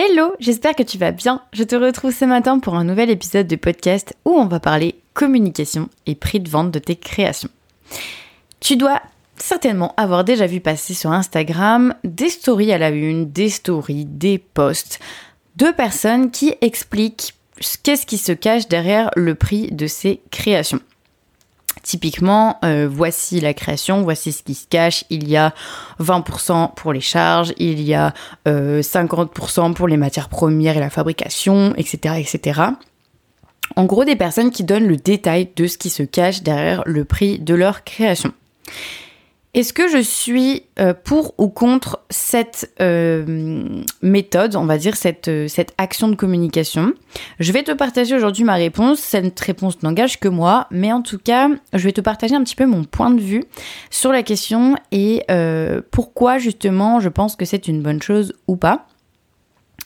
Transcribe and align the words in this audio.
Hello, 0.00 0.32
j'espère 0.38 0.76
que 0.76 0.84
tu 0.84 0.96
vas 0.96 1.10
bien. 1.10 1.42
Je 1.52 1.64
te 1.64 1.74
retrouve 1.74 2.14
ce 2.14 2.24
matin 2.24 2.60
pour 2.60 2.76
un 2.76 2.84
nouvel 2.84 3.10
épisode 3.10 3.48
de 3.48 3.56
podcast 3.56 4.14
où 4.24 4.30
on 4.30 4.46
va 4.46 4.60
parler 4.60 4.94
communication 5.12 5.88
et 6.06 6.14
prix 6.14 6.38
de 6.38 6.48
vente 6.48 6.70
de 6.70 6.78
tes 6.78 6.94
créations. 6.94 7.48
Tu 8.60 8.76
dois 8.76 9.02
certainement 9.38 9.94
avoir 9.96 10.22
déjà 10.22 10.46
vu 10.46 10.60
passer 10.60 10.94
sur 10.94 11.10
Instagram 11.10 11.96
des 12.04 12.28
stories 12.28 12.72
à 12.72 12.78
la 12.78 12.90
une, 12.90 13.32
des 13.32 13.48
stories, 13.48 14.04
des 14.04 14.38
posts 14.38 15.00
de 15.56 15.72
personnes 15.72 16.30
qui 16.30 16.54
expliquent 16.60 17.34
qu'est-ce 17.82 18.06
qui 18.06 18.18
se 18.18 18.30
cache 18.30 18.68
derrière 18.68 19.10
le 19.16 19.34
prix 19.34 19.66
de 19.72 19.88
ces 19.88 20.20
créations. 20.30 20.80
Typiquement, 21.88 22.58
euh, 22.66 22.86
voici 22.86 23.40
la 23.40 23.54
création, 23.54 24.02
voici 24.02 24.32
ce 24.32 24.42
qui 24.42 24.52
se 24.52 24.66
cache. 24.66 25.06
Il 25.08 25.26
y 25.26 25.38
a 25.38 25.54
20% 26.00 26.74
pour 26.74 26.92
les 26.92 27.00
charges, 27.00 27.54
il 27.56 27.80
y 27.80 27.94
a 27.94 28.12
50% 28.44 29.70
euh, 29.70 29.72
pour 29.72 29.88
les 29.88 29.96
matières 29.96 30.28
premières 30.28 30.76
et 30.76 30.80
la 30.80 30.90
fabrication, 30.90 31.72
etc., 31.78 32.16
etc. 32.18 32.60
En 33.74 33.86
gros, 33.86 34.04
des 34.04 34.16
personnes 34.16 34.50
qui 34.50 34.64
donnent 34.64 34.86
le 34.86 34.98
détail 34.98 35.48
de 35.56 35.66
ce 35.66 35.78
qui 35.78 35.88
se 35.88 36.02
cache 36.02 36.42
derrière 36.42 36.82
le 36.84 37.06
prix 37.06 37.38
de 37.38 37.54
leur 37.54 37.84
création. 37.84 38.34
Est-ce 39.58 39.72
que 39.72 39.88
je 39.88 39.98
suis 39.98 40.62
euh, 40.78 40.94
pour 40.94 41.34
ou 41.36 41.48
contre 41.48 42.04
cette 42.10 42.70
euh, 42.80 43.82
méthode, 44.02 44.54
on 44.54 44.66
va 44.66 44.78
dire 44.78 44.94
cette, 44.94 45.26
euh, 45.26 45.48
cette 45.48 45.74
action 45.78 46.06
de 46.06 46.14
communication? 46.14 46.92
Je 47.40 47.50
vais 47.50 47.64
te 47.64 47.72
partager 47.72 48.14
aujourd'hui 48.14 48.44
ma 48.44 48.54
réponse. 48.54 49.00
Cette 49.00 49.40
réponse 49.40 49.82
n'engage 49.82 50.20
que 50.20 50.28
moi, 50.28 50.68
mais 50.70 50.92
en 50.92 51.02
tout 51.02 51.18
cas, 51.18 51.48
je 51.72 51.82
vais 51.82 51.90
te 51.90 52.00
partager 52.00 52.36
un 52.36 52.44
petit 52.44 52.54
peu 52.54 52.66
mon 52.66 52.84
point 52.84 53.10
de 53.10 53.20
vue 53.20 53.42
sur 53.90 54.12
la 54.12 54.22
question 54.22 54.76
et 54.92 55.24
pourquoi 55.90 56.38
justement 56.38 57.00
je 57.00 57.08
pense 57.08 57.34
que 57.34 57.44
c'est 57.44 57.66
une 57.66 57.82
bonne 57.82 58.00
chose 58.00 58.34
ou 58.46 58.54
pas. 58.54 58.86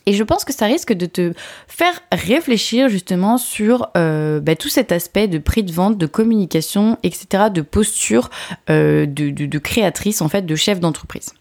Et 0.07 0.15
je 0.15 0.25
pense 0.25 0.45
que 0.45 0.53
ça 0.53 0.67
risque 0.67 0.93
de 0.93 1.07
te 1.07 1.33
faire 1.69 2.01
réfléchir 2.11 2.89
justement 2.89 3.39
sur 3.39 3.89
euh, 3.97 4.41
bah, 4.41 4.57
tout 4.57 4.69
cet 4.69 4.93
aspect 4.93 5.29
de 5.29 5.39
prix 5.39 5.63
de 5.63 5.73
vente, 5.73 5.97
de 5.99 6.07
communication, 6.07 6.99
etc., 7.03 7.45
de 7.53 7.63
posture 7.63 8.31
euh, 8.71 9.07
de, 9.07 9.59
créatrice, 9.59 10.21
en 10.21 10.29
fait, 10.29 10.43
de 10.43 10.57
chef 10.57 10.81
d'entreprise. 10.81 11.33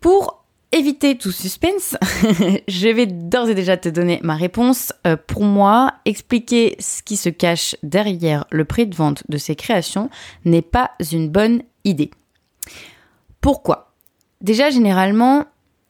Pour 0.00 0.44
éviter 0.72 1.18
tout 1.18 1.32
suspense, 1.32 1.96
je 2.68 2.88
vais 2.88 3.06
d'ores 3.06 3.50
et 3.50 3.54
déjà 3.54 3.76
te 3.76 3.88
donner 3.88 4.20
ma 4.22 4.36
réponse. 4.36 4.92
Euh, 5.06 5.16
pour 5.16 5.42
moi, 5.44 5.94
expliquer 6.04 6.76
ce 6.78 7.02
qui 7.02 7.16
se 7.16 7.28
cache 7.28 7.76
derrière 7.82 8.46
le 8.50 8.64
prix 8.64 8.86
de 8.86 8.94
vente 8.94 9.24
de 9.28 9.36
ces 9.36 9.56
créations 9.56 10.08
n'est 10.44 10.62
pas 10.62 10.92
une 11.12 11.28
bonne 11.28 11.62
idée. 11.84 12.10
Pourquoi? 13.40 13.92
Déjà, 14.40 14.70
généralement, 14.70 15.46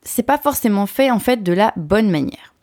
c'est 0.08 0.22
pas 0.22 0.38
forcément 0.38 0.86
fait 0.86 1.10
en 1.10 1.18
fait 1.18 1.42
de 1.42 1.52
la 1.52 1.72
bonne 1.76 2.10
manière. 2.10 2.54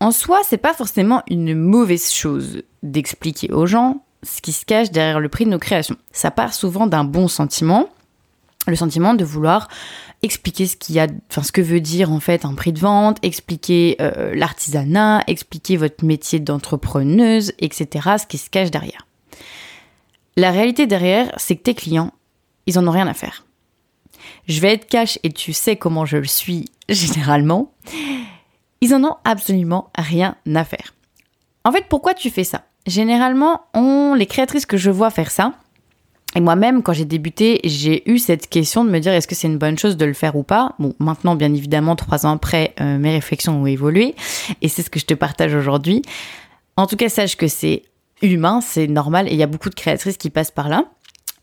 En 0.00 0.12
soi, 0.12 0.40
c'est 0.48 0.58
pas 0.58 0.74
forcément 0.74 1.22
une 1.28 1.54
mauvaise 1.54 2.12
chose 2.12 2.62
d'expliquer 2.82 3.52
aux 3.52 3.66
gens 3.66 4.04
ce 4.22 4.40
qui 4.42 4.52
se 4.52 4.64
cache 4.64 4.90
derrière 4.90 5.20
le 5.20 5.28
prix 5.28 5.44
de 5.44 5.50
nos 5.50 5.58
créations. 5.58 5.96
Ça 6.12 6.30
part 6.30 6.52
souvent 6.52 6.86
d'un 6.86 7.04
bon 7.04 7.28
sentiment, 7.28 7.88
le 8.66 8.76
sentiment 8.76 9.14
de 9.14 9.24
vouloir 9.24 9.68
expliquer 10.22 10.66
ce 10.66 10.76
qu'il 10.76 10.94
y 10.94 11.00
a, 11.00 11.06
enfin 11.30 11.42
ce 11.42 11.52
que 11.52 11.60
veut 11.60 11.80
dire 11.80 12.12
en 12.12 12.20
fait 12.20 12.44
un 12.44 12.54
prix 12.54 12.72
de 12.72 12.80
vente, 12.80 13.18
expliquer 13.22 13.96
euh, 14.00 14.34
l'artisanat, 14.34 15.22
expliquer 15.26 15.76
votre 15.76 16.04
métier 16.04 16.40
d'entrepreneuse, 16.40 17.52
etc. 17.58 18.16
Ce 18.20 18.26
qui 18.26 18.36
se 18.36 18.50
cache 18.50 18.70
derrière. 18.70 19.06
La 20.36 20.50
réalité 20.50 20.86
derrière, 20.86 21.32
c'est 21.36 21.56
que 21.56 21.62
tes 21.62 21.74
clients, 21.74 22.12
ils 22.66 22.78
en 22.78 22.86
ont 22.86 22.92
rien 22.92 23.06
à 23.06 23.14
faire. 23.14 23.44
Je 24.48 24.60
vais 24.60 24.72
être 24.72 24.88
cash 24.88 25.18
et 25.22 25.30
tu 25.30 25.52
sais 25.52 25.76
comment 25.76 26.04
je 26.04 26.16
le 26.16 26.26
suis 26.26 26.66
généralement. 26.88 27.72
Ils 28.80 28.94
en 28.94 29.04
ont 29.04 29.16
absolument 29.24 29.90
rien 29.96 30.36
à 30.54 30.64
faire. 30.64 30.94
En 31.64 31.72
fait, 31.72 31.86
pourquoi 31.88 32.14
tu 32.14 32.30
fais 32.30 32.44
ça? 32.44 32.64
Généralement, 32.86 33.62
les 34.16 34.26
créatrices 34.26 34.66
que 34.66 34.76
je 34.76 34.90
vois 34.90 35.10
faire 35.10 35.30
ça, 35.30 35.52
et 36.36 36.40
moi-même, 36.40 36.82
quand 36.82 36.92
j'ai 36.92 37.04
débuté, 37.04 37.60
j'ai 37.64 38.08
eu 38.08 38.18
cette 38.18 38.48
question 38.48 38.84
de 38.84 38.90
me 38.90 39.00
dire 39.00 39.12
est-ce 39.12 39.26
que 39.26 39.34
c'est 39.34 39.48
une 39.48 39.58
bonne 39.58 39.76
chose 39.76 39.96
de 39.96 40.04
le 40.04 40.12
faire 40.12 40.36
ou 40.36 40.44
pas? 40.44 40.74
Bon, 40.78 40.94
maintenant, 41.00 41.34
bien 41.34 41.52
évidemment, 41.52 41.96
trois 41.96 42.24
ans 42.24 42.30
après, 42.30 42.72
euh, 42.80 42.98
mes 42.98 43.10
réflexions 43.10 43.60
ont 43.60 43.66
évolué 43.66 44.14
et 44.62 44.68
c'est 44.68 44.82
ce 44.82 44.90
que 44.90 45.00
je 45.00 45.06
te 45.06 45.14
partage 45.14 45.54
aujourd'hui. 45.54 46.02
En 46.76 46.86
tout 46.86 46.96
cas, 46.96 47.08
sache 47.08 47.36
que 47.36 47.48
c'est 47.48 47.82
humain, 48.22 48.60
c'est 48.60 48.86
normal 48.86 49.26
et 49.26 49.32
il 49.32 49.38
y 49.38 49.42
a 49.42 49.48
beaucoup 49.48 49.70
de 49.70 49.74
créatrices 49.74 50.18
qui 50.18 50.30
passent 50.30 50.52
par 50.52 50.68
là. 50.68 50.84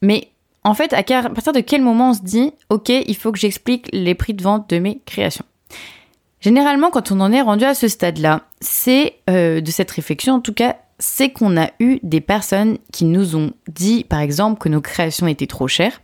Mais 0.02 0.30
en 0.68 0.74
fait, 0.74 0.94
à 0.94 1.04
partir 1.04 1.54
de 1.54 1.62
quel 1.62 1.82
moment 1.82 2.10
on 2.10 2.14
se 2.14 2.22
dit, 2.22 2.52
ok, 2.70 2.90
il 2.90 3.16
faut 3.16 3.32
que 3.32 3.40
j'explique 3.40 3.90
les 3.94 4.16
prix 4.16 4.34
de 4.34 4.44
vente 4.44 4.70
de 4.70 4.80
mes 4.80 5.00
créations? 5.06 5.46
Généralement, 6.42 6.90
quand 6.92 7.12
on 7.12 7.22
en 7.22 7.32
est 7.32 7.42
rendu 7.42 7.64
à 7.64 7.74
ce 7.74 7.88
stade-là, 7.88 8.42
c'est 8.60 9.16
euh, 9.30 9.62
de 9.62 9.72
cette 9.72 9.90
réflexion, 9.92 10.36
en 10.36 10.40
tout 10.42 10.54
cas, 10.54 10.76
c'est 11.00 11.30
qu'on 11.30 11.58
a 11.58 11.70
eu 11.80 12.00
des 12.04 12.22
personnes 12.22 12.80
qui 12.92 13.06
nous 13.06 13.36
ont 13.36 13.54
dit, 13.70 14.04
par 14.04 14.20
exemple, 14.20 14.60
que 14.60 14.68
nos 14.68 14.82
créations 14.82 15.28
étaient 15.28 15.48
trop 15.48 15.70
chères, 15.70 16.02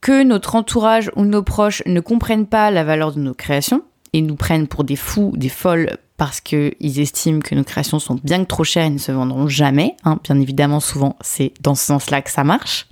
que 0.00 0.24
notre 0.24 0.56
entourage 0.56 1.12
ou 1.14 1.24
nos 1.24 1.42
proches 1.42 1.82
ne 1.86 2.00
comprennent 2.00 2.46
pas 2.46 2.70
la 2.70 2.82
valeur 2.82 3.12
de 3.12 3.20
nos 3.20 3.34
créations 3.34 3.82
et 4.12 4.20
nous 4.20 4.36
prennent 4.36 4.66
pour 4.66 4.82
des 4.82 4.96
fous, 4.96 5.32
des 5.36 5.48
folles 5.48 5.96
parce 6.20 6.42
qu'ils 6.42 7.00
estiment 7.00 7.40
que 7.40 7.54
nos 7.54 7.64
créations 7.64 7.98
sont 7.98 8.20
bien 8.22 8.42
que 8.42 8.46
trop 8.46 8.62
chères 8.62 8.84
et 8.84 8.90
ne 8.90 8.98
se 8.98 9.10
vendront 9.10 9.48
jamais. 9.48 9.96
Hein. 10.04 10.20
Bien 10.22 10.38
évidemment, 10.38 10.78
souvent, 10.78 11.16
c'est 11.22 11.54
dans 11.62 11.74
ce 11.74 11.86
sens-là 11.86 12.20
que 12.20 12.30
ça 12.30 12.44
marche. 12.44 12.86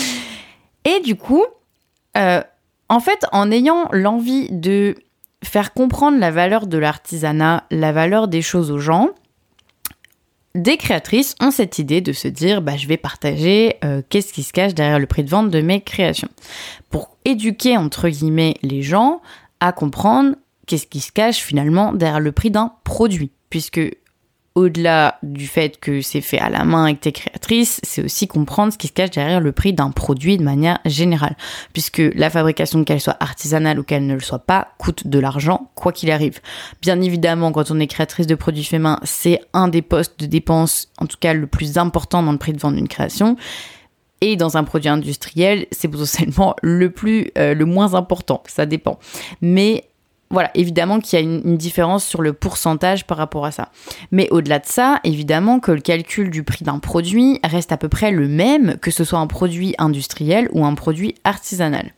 et 0.84 1.00
du 1.00 1.16
coup, 1.16 1.46
euh, 2.18 2.42
en 2.90 3.00
fait, 3.00 3.24
en 3.32 3.50
ayant 3.50 3.88
l'envie 3.90 4.48
de 4.50 4.96
faire 5.42 5.72
comprendre 5.72 6.18
la 6.18 6.30
valeur 6.30 6.66
de 6.66 6.76
l'artisanat, 6.76 7.64
la 7.70 7.90
valeur 7.90 8.28
des 8.28 8.42
choses 8.42 8.70
aux 8.70 8.80
gens, 8.80 9.08
des 10.54 10.76
créatrices 10.76 11.34
ont 11.40 11.50
cette 11.50 11.78
idée 11.78 12.02
de 12.02 12.12
se 12.12 12.28
dire 12.28 12.60
bah, 12.60 12.76
je 12.76 12.86
vais 12.86 12.98
partager 12.98 13.76
euh, 13.82 14.02
qu'est-ce 14.10 14.34
qui 14.34 14.42
se 14.42 14.52
cache 14.52 14.74
derrière 14.74 14.98
le 14.98 15.06
prix 15.06 15.24
de 15.24 15.30
vente 15.30 15.48
de 15.48 15.62
mes 15.62 15.80
créations. 15.80 16.28
Pour 16.90 17.16
éduquer 17.24 17.78
entre 17.78 18.10
guillemets 18.10 18.56
les 18.60 18.82
gens 18.82 19.22
à 19.60 19.72
comprendre 19.72 20.34
qu'est-ce 20.66 20.86
qui 20.86 21.00
se 21.00 21.12
cache 21.12 21.38
finalement 21.38 21.92
derrière 21.92 22.20
le 22.20 22.32
prix 22.32 22.50
d'un 22.50 22.72
produit? 22.84 23.30
Puisque 23.50 23.80
au-delà 24.54 25.18
du 25.22 25.46
fait 25.46 25.80
que 25.80 26.02
c'est 26.02 26.20
fait 26.20 26.38
à 26.38 26.50
la 26.50 26.64
main 26.64 26.84
avec 26.84 27.00
tes 27.00 27.12
créatrices, 27.12 27.80
c'est 27.82 28.04
aussi 28.04 28.28
comprendre 28.28 28.72
ce 28.72 28.78
qui 28.78 28.88
se 28.88 28.92
cache 28.92 29.10
derrière 29.10 29.40
le 29.40 29.52
prix 29.52 29.72
d'un 29.72 29.90
produit 29.90 30.36
de 30.36 30.42
manière 30.42 30.78
générale. 30.84 31.36
Puisque 31.72 32.02
la 32.14 32.28
fabrication, 32.28 32.84
qu'elle 32.84 33.00
soit 33.00 33.16
artisanale 33.20 33.78
ou 33.78 33.82
qu'elle 33.82 34.06
ne 34.06 34.14
le 34.14 34.20
soit 34.20 34.40
pas, 34.40 34.68
coûte 34.78 35.06
de 35.06 35.18
l'argent, 35.18 35.70
quoi 35.74 35.92
qu'il 35.92 36.10
arrive. 36.10 36.40
Bien 36.82 37.00
évidemment, 37.00 37.50
quand 37.52 37.70
on 37.70 37.80
est 37.80 37.86
créatrice 37.86 38.26
de 38.26 38.34
produits 38.34 38.64
faits 38.64 38.80
main, 38.80 39.00
c'est 39.04 39.40
un 39.54 39.68
des 39.68 39.82
postes 39.82 40.20
de 40.20 40.26
dépenses, 40.26 40.88
en 40.98 41.06
tout 41.06 41.18
cas 41.18 41.32
le 41.32 41.46
plus 41.46 41.78
important 41.78 42.22
dans 42.22 42.32
le 42.32 42.38
prix 42.38 42.52
de 42.52 42.58
vente 42.58 42.74
d'une 42.74 42.88
création. 42.88 43.36
Et 44.20 44.36
dans 44.36 44.56
un 44.56 44.62
produit 44.64 44.88
industriel, 44.88 45.66
c'est 45.72 45.88
potentiellement 45.88 46.54
le 46.62 46.90
plus, 46.90 47.30
euh, 47.38 47.54
le 47.54 47.64
moins 47.64 47.94
important. 47.94 48.42
Ça 48.46 48.66
dépend. 48.66 48.98
Mais 49.40 49.88
voilà, 50.32 50.50
évidemment 50.54 50.98
qu'il 50.98 51.18
y 51.18 51.22
a 51.22 51.24
une, 51.24 51.56
différence 51.56 52.04
sur 52.04 52.22
le 52.22 52.32
pourcentage 52.32 53.06
par 53.06 53.18
rapport 53.18 53.44
à 53.44 53.52
ça. 53.52 53.68
Mais 54.10 54.28
au-delà 54.30 54.58
de 54.58 54.66
ça, 54.66 54.98
évidemment 55.04 55.60
que 55.60 55.70
le 55.70 55.80
calcul 55.80 56.30
du 56.30 56.42
prix 56.42 56.64
d'un 56.64 56.78
produit 56.78 57.38
reste 57.44 57.70
à 57.70 57.76
peu 57.76 57.88
près 57.88 58.10
le 58.10 58.26
même 58.26 58.78
que 58.80 58.90
ce 58.90 59.04
soit 59.04 59.18
un 59.18 59.26
produit 59.26 59.74
industriel 59.78 60.48
ou 60.52 60.64
un 60.64 60.74
produit 60.74 61.14
artisanal. 61.24 61.92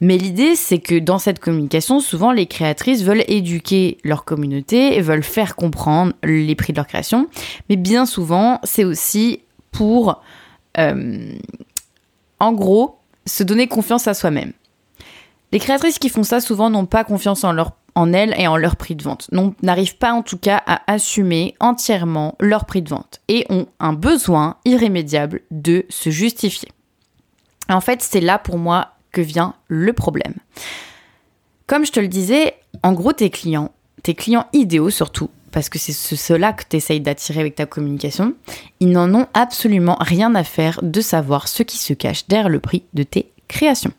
Mais 0.00 0.18
l'idée, 0.18 0.56
c'est 0.56 0.78
que 0.78 0.98
dans 0.98 1.18
cette 1.18 1.38
communication, 1.38 2.00
souvent 2.00 2.32
les 2.32 2.46
créatrices 2.46 3.02
veulent 3.02 3.24
éduquer 3.28 3.98
leur 4.04 4.24
communauté 4.24 5.00
veulent 5.00 5.22
faire 5.22 5.56
comprendre 5.56 6.12
les 6.22 6.54
prix 6.54 6.72
de 6.72 6.78
leur 6.78 6.86
création. 6.86 7.28
Mais 7.70 7.76
bien 7.76 8.04
souvent, 8.04 8.60
c'est 8.64 8.84
aussi 8.84 9.40
pour, 9.70 10.20
euh, 10.78 11.32
en 12.40 12.52
gros, 12.52 12.98
se 13.26 13.44
donner 13.44 13.68
confiance 13.68 14.08
à 14.08 14.14
soi-même. 14.14 14.52
Les 15.52 15.58
créatrices 15.58 15.98
qui 15.98 16.08
font 16.08 16.22
ça 16.22 16.40
souvent 16.40 16.70
n'ont 16.70 16.86
pas 16.86 17.04
confiance 17.04 17.44
en, 17.44 18.12
elles 18.14 18.34
et 18.38 18.48
en 18.48 18.56
leur 18.56 18.76
prix 18.76 18.96
de 18.96 19.02
vente, 19.02 19.28
n'arrivent 19.62 19.98
pas 19.98 20.12
en 20.12 20.22
tout 20.22 20.38
cas 20.38 20.62
à 20.66 20.80
assumer 20.90 21.54
entièrement 21.60 22.36
leur 22.40 22.64
prix 22.64 22.80
de 22.80 22.88
vente 22.88 23.20
et 23.28 23.44
ont 23.50 23.66
un 23.78 23.92
besoin 23.92 24.56
irrémédiable 24.64 25.42
de 25.50 25.84
se 25.90 26.08
justifier. 26.08 26.70
En 27.68 27.82
fait, 27.82 28.00
c'est 28.00 28.20
là 28.20 28.38
pour 28.38 28.56
moi 28.56 28.92
que 29.12 29.20
vient 29.20 29.54
le 29.68 29.92
problème. 29.92 30.34
Comme 31.66 31.84
je 31.84 31.92
te 31.92 32.00
le 32.00 32.08
disais, 32.08 32.54
en 32.82 32.92
gros, 32.92 33.12
tes 33.12 33.28
clients, 33.28 33.72
tes 34.02 34.14
clients 34.14 34.46
idéaux 34.54 34.90
surtout, 34.90 35.28
parce 35.52 35.68
que 35.68 35.78
c'est 35.78 35.92
cela 35.92 36.54
que 36.54 36.64
tu 36.66 36.76
essayes 36.76 37.00
d'attirer 37.00 37.40
avec 37.40 37.56
ta 37.56 37.66
communication, 37.66 38.34
ils 38.80 38.90
n'en 38.90 39.14
ont 39.14 39.26
absolument 39.34 39.98
rien 40.00 40.34
à 40.34 40.44
faire 40.44 40.80
de 40.82 41.00
savoir 41.02 41.46
ce 41.46 41.62
qui 41.62 41.76
se 41.76 41.92
cache 41.92 42.26
derrière 42.26 42.48
le 42.48 42.58
prix 42.58 42.84
de 42.94 43.02
tes 43.02 43.30
créations. 43.48 43.92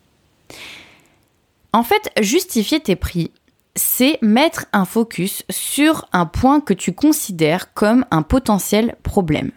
En 1.74 1.84
fait, 1.84 2.12
justifier 2.22 2.80
tes 2.80 2.96
prix, 2.96 3.32
c'est 3.76 4.20
mettre 4.22 4.68
un 4.74 4.86
focus 4.86 5.44
sur 5.50 6.08
un 6.14 6.28
point 6.28 6.62
que 6.62 6.74
tu 6.74 6.94
considères 6.94 7.74
comme 7.74 8.06
un 8.12 8.22
potentiel 8.22 8.96
problème. 9.02 9.52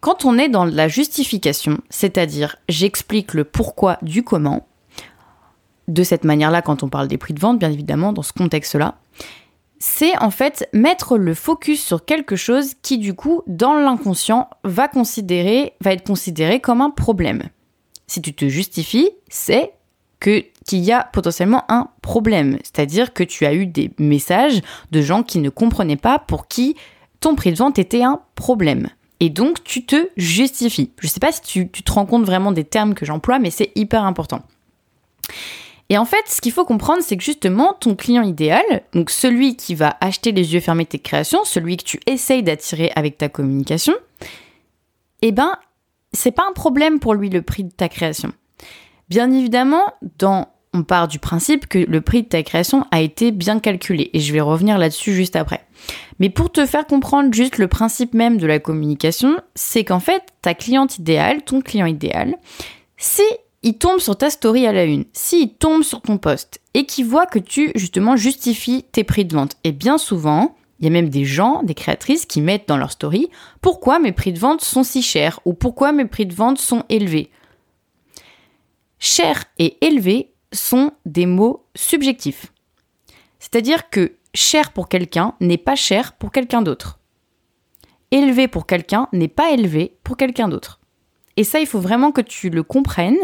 Quand 0.00 0.26
on 0.26 0.36
est 0.36 0.50
dans 0.50 0.66
la 0.66 0.86
justification, 0.86 1.78
c'est-à-dire 1.88 2.56
j'explique 2.68 3.32
le 3.32 3.44
pourquoi 3.44 3.96
du 4.02 4.22
comment, 4.22 4.66
de 5.88 6.02
cette 6.02 6.24
manière-là 6.24 6.60
quand 6.60 6.82
on 6.82 6.90
parle 6.90 7.08
des 7.08 7.16
prix 7.16 7.32
de 7.32 7.40
vente, 7.40 7.58
bien 7.58 7.72
évidemment, 7.72 8.12
dans 8.12 8.22
ce 8.22 8.34
contexte-là, 8.34 8.98
c'est 9.78 10.16
en 10.18 10.30
fait 10.30 10.68
mettre 10.74 11.16
le 11.16 11.32
focus 11.32 11.82
sur 11.82 12.04
quelque 12.04 12.36
chose 12.36 12.74
qui, 12.82 12.98
du 12.98 13.14
coup, 13.14 13.42
dans 13.46 13.74
l'inconscient, 13.74 14.50
va, 14.62 14.88
considérer, 14.88 15.72
va 15.80 15.92
être 15.92 16.06
considéré 16.06 16.60
comme 16.60 16.82
un 16.82 16.90
problème. 16.90 17.44
Si 18.06 18.20
tu 18.20 18.34
te 18.34 18.46
justifies, 18.46 19.10
c'est 19.28 19.72
que 20.20 20.44
qu'il 20.64 20.80
y 20.80 20.92
a 20.92 21.04
potentiellement 21.12 21.64
un 21.68 21.88
problème, 22.02 22.58
c'est-à-dire 22.62 23.12
que 23.12 23.22
tu 23.22 23.46
as 23.46 23.54
eu 23.54 23.66
des 23.66 23.90
messages 23.98 24.60
de 24.90 25.02
gens 25.02 25.22
qui 25.22 25.38
ne 25.38 25.50
comprenaient 25.50 25.96
pas 25.96 26.18
pour 26.18 26.48
qui 26.48 26.76
ton 27.20 27.34
prix 27.34 27.52
de 27.52 27.56
vente 27.56 27.78
était 27.78 28.02
un 28.02 28.20
problème. 28.34 28.88
Et 29.20 29.30
donc 29.30 29.62
tu 29.64 29.84
te 29.84 30.08
justifies. 30.16 30.90
Je 31.00 31.06
ne 31.06 31.10
sais 31.10 31.20
pas 31.20 31.32
si 31.32 31.40
tu, 31.40 31.68
te 31.68 31.92
rends 31.92 32.06
compte 32.06 32.24
vraiment 32.24 32.52
des 32.52 32.64
termes 32.64 32.94
que 32.94 33.06
j'emploie, 33.06 33.38
mais 33.38 33.50
c'est 33.50 33.72
hyper 33.74 34.04
important. 34.04 34.42
Et 35.90 35.98
en 35.98 36.04
fait, 36.04 36.24
ce 36.26 36.40
qu'il 36.40 36.52
faut 36.52 36.64
comprendre, 36.64 37.02
c'est 37.02 37.16
que 37.16 37.22
justement, 37.22 37.74
ton 37.74 37.94
client 37.94 38.22
idéal, 38.22 38.64
donc 38.94 39.10
celui 39.10 39.56
qui 39.56 39.74
va 39.74 39.96
acheter 40.00 40.32
les 40.32 40.54
yeux 40.54 40.60
fermés 40.60 40.86
tes 40.86 40.98
créations, 40.98 41.44
celui 41.44 41.76
que 41.76 41.84
tu 41.84 42.00
essayes 42.06 42.42
d'attirer 42.42 42.90
avec 42.96 43.18
ta 43.18 43.28
communication, 43.28 43.92
eh 45.20 45.30
ben, 45.30 45.56
c'est 46.12 46.30
pas 46.30 46.46
un 46.48 46.52
problème 46.52 47.00
pour 47.00 47.14
lui 47.14 47.28
le 47.28 47.42
prix 47.42 47.64
de 47.64 47.72
ta 47.72 47.88
création. 47.88 48.32
Bien 49.08 49.30
évidemment, 49.30 49.84
dans, 50.18 50.48
on 50.74 50.82
part 50.82 51.08
du 51.08 51.18
principe 51.18 51.66
que 51.66 51.78
le 51.78 52.00
prix 52.00 52.24
de 52.24 52.28
ta 52.28 52.42
création 52.42 52.84
a 52.90 53.00
été 53.00 53.30
bien 53.30 53.60
calculé, 53.60 54.10
et 54.12 54.20
je 54.20 54.32
vais 54.32 54.40
revenir 54.40 54.76
là-dessus 54.76 55.14
juste 55.14 55.36
après. 55.36 55.64
Mais 56.18 56.28
pour 56.28 56.50
te 56.52 56.66
faire 56.66 56.86
comprendre 56.86 57.32
juste 57.32 57.58
le 57.58 57.68
principe 57.68 58.12
même 58.12 58.36
de 58.36 58.46
la 58.46 58.58
communication, 58.58 59.36
c'est 59.54 59.84
qu'en 59.84 60.00
fait, 60.00 60.22
ta 60.42 60.52
cliente 60.52 60.98
idéale, 60.98 61.42
ton 61.42 61.60
client 61.60 61.86
idéal, 61.86 62.36
si 62.96 63.22
il 63.62 63.78
tombe 63.78 64.00
sur 64.00 64.16
ta 64.16 64.28
story 64.28 64.66
à 64.66 64.72
la 64.72 64.84
une, 64.84 65.06
s'il 65.12 65.54
tombe 65.54 65.82
sur 65.82 66.02
ton 66.02 66.18
post 66.18 66.60
et 66.74 66.84
qu'il 66.84 67.06
voit 67.06 67.26
que 67.26 67.38
tu 67.38 67.72
justement 67.74 68.16
justifies 68.16 68.84
tes 68.92 69.04
prix 69.04 69.24
de 69.24 69.34
vente, 69.34 69.56
et 69.64 69.72
bien 69.72 69.96
souvent, 69.96 70.54
il 70.80 70.84
y 70.84 70.88
a 70.88 70.90
même 70.90 71.08
des 71.08 71.24
gens, 71.24 71.62
des 71.62 71.74
créatrices 71.74 72.26
qui 72.26 72.40
mettent 72.40 72.68
dans 72.68 72.76
leur 72.76 72.90
story 72.90 73.28
pourquoi 73.62 74.00
mes 74.00 74.12
prix 74.12 74.32
de 74.32 74.38
vente 74.38 74.60
sont 74.60 74.82
si 74.82 75.02
chers? 75.02 75.40
ou 75.44 75.54
pourquoi 75.54 75.92
mes 75.92 76.04
prix 76.04 76.26
de 76.26 76.34
vente 76.34 76.58
sont 76.58 76.82
élevés? 76.88 77.30
Cher 78.98 79.44
et 79.58 79.78
élevé 79.84 80.33
sont 80.54 80.92
des 81.04 81.26
mots 81.26 81.66
subjectifs. 81.74 82.52
C'est-à-dire 83.38 83.90
que 83.90 84.16
cher 84.34 84.72
pour 84.72 84.88
quelqu'un 84.88 85.34
n'est 85.40 85.58
pas 85.58 85.76
cher 85.76 86.14
pour 86.14 86.32
quelqu'un 86.32 86.62
d'autre. 86.62 86.98
Élevé 88.10 88.48
pour 88.48 88.66
quelqu'un 88.66 89.08
n'est 89.12 89.28
pas 89.28 89.50
élevé 89.50 89.96
pour 90.04 90.16
quelqu'un 90.16 90.48
d'autre. 90.48 90.80
Et 91.36 91.44
ça, 91.44 91.60
il 91.60 91.66
faut 91.66 91.80
vraiment 91.80 92.12
que 92.12 92.20
tu 92.20 92.50
le 92.50 92.62
comprennes. 92.62 93.18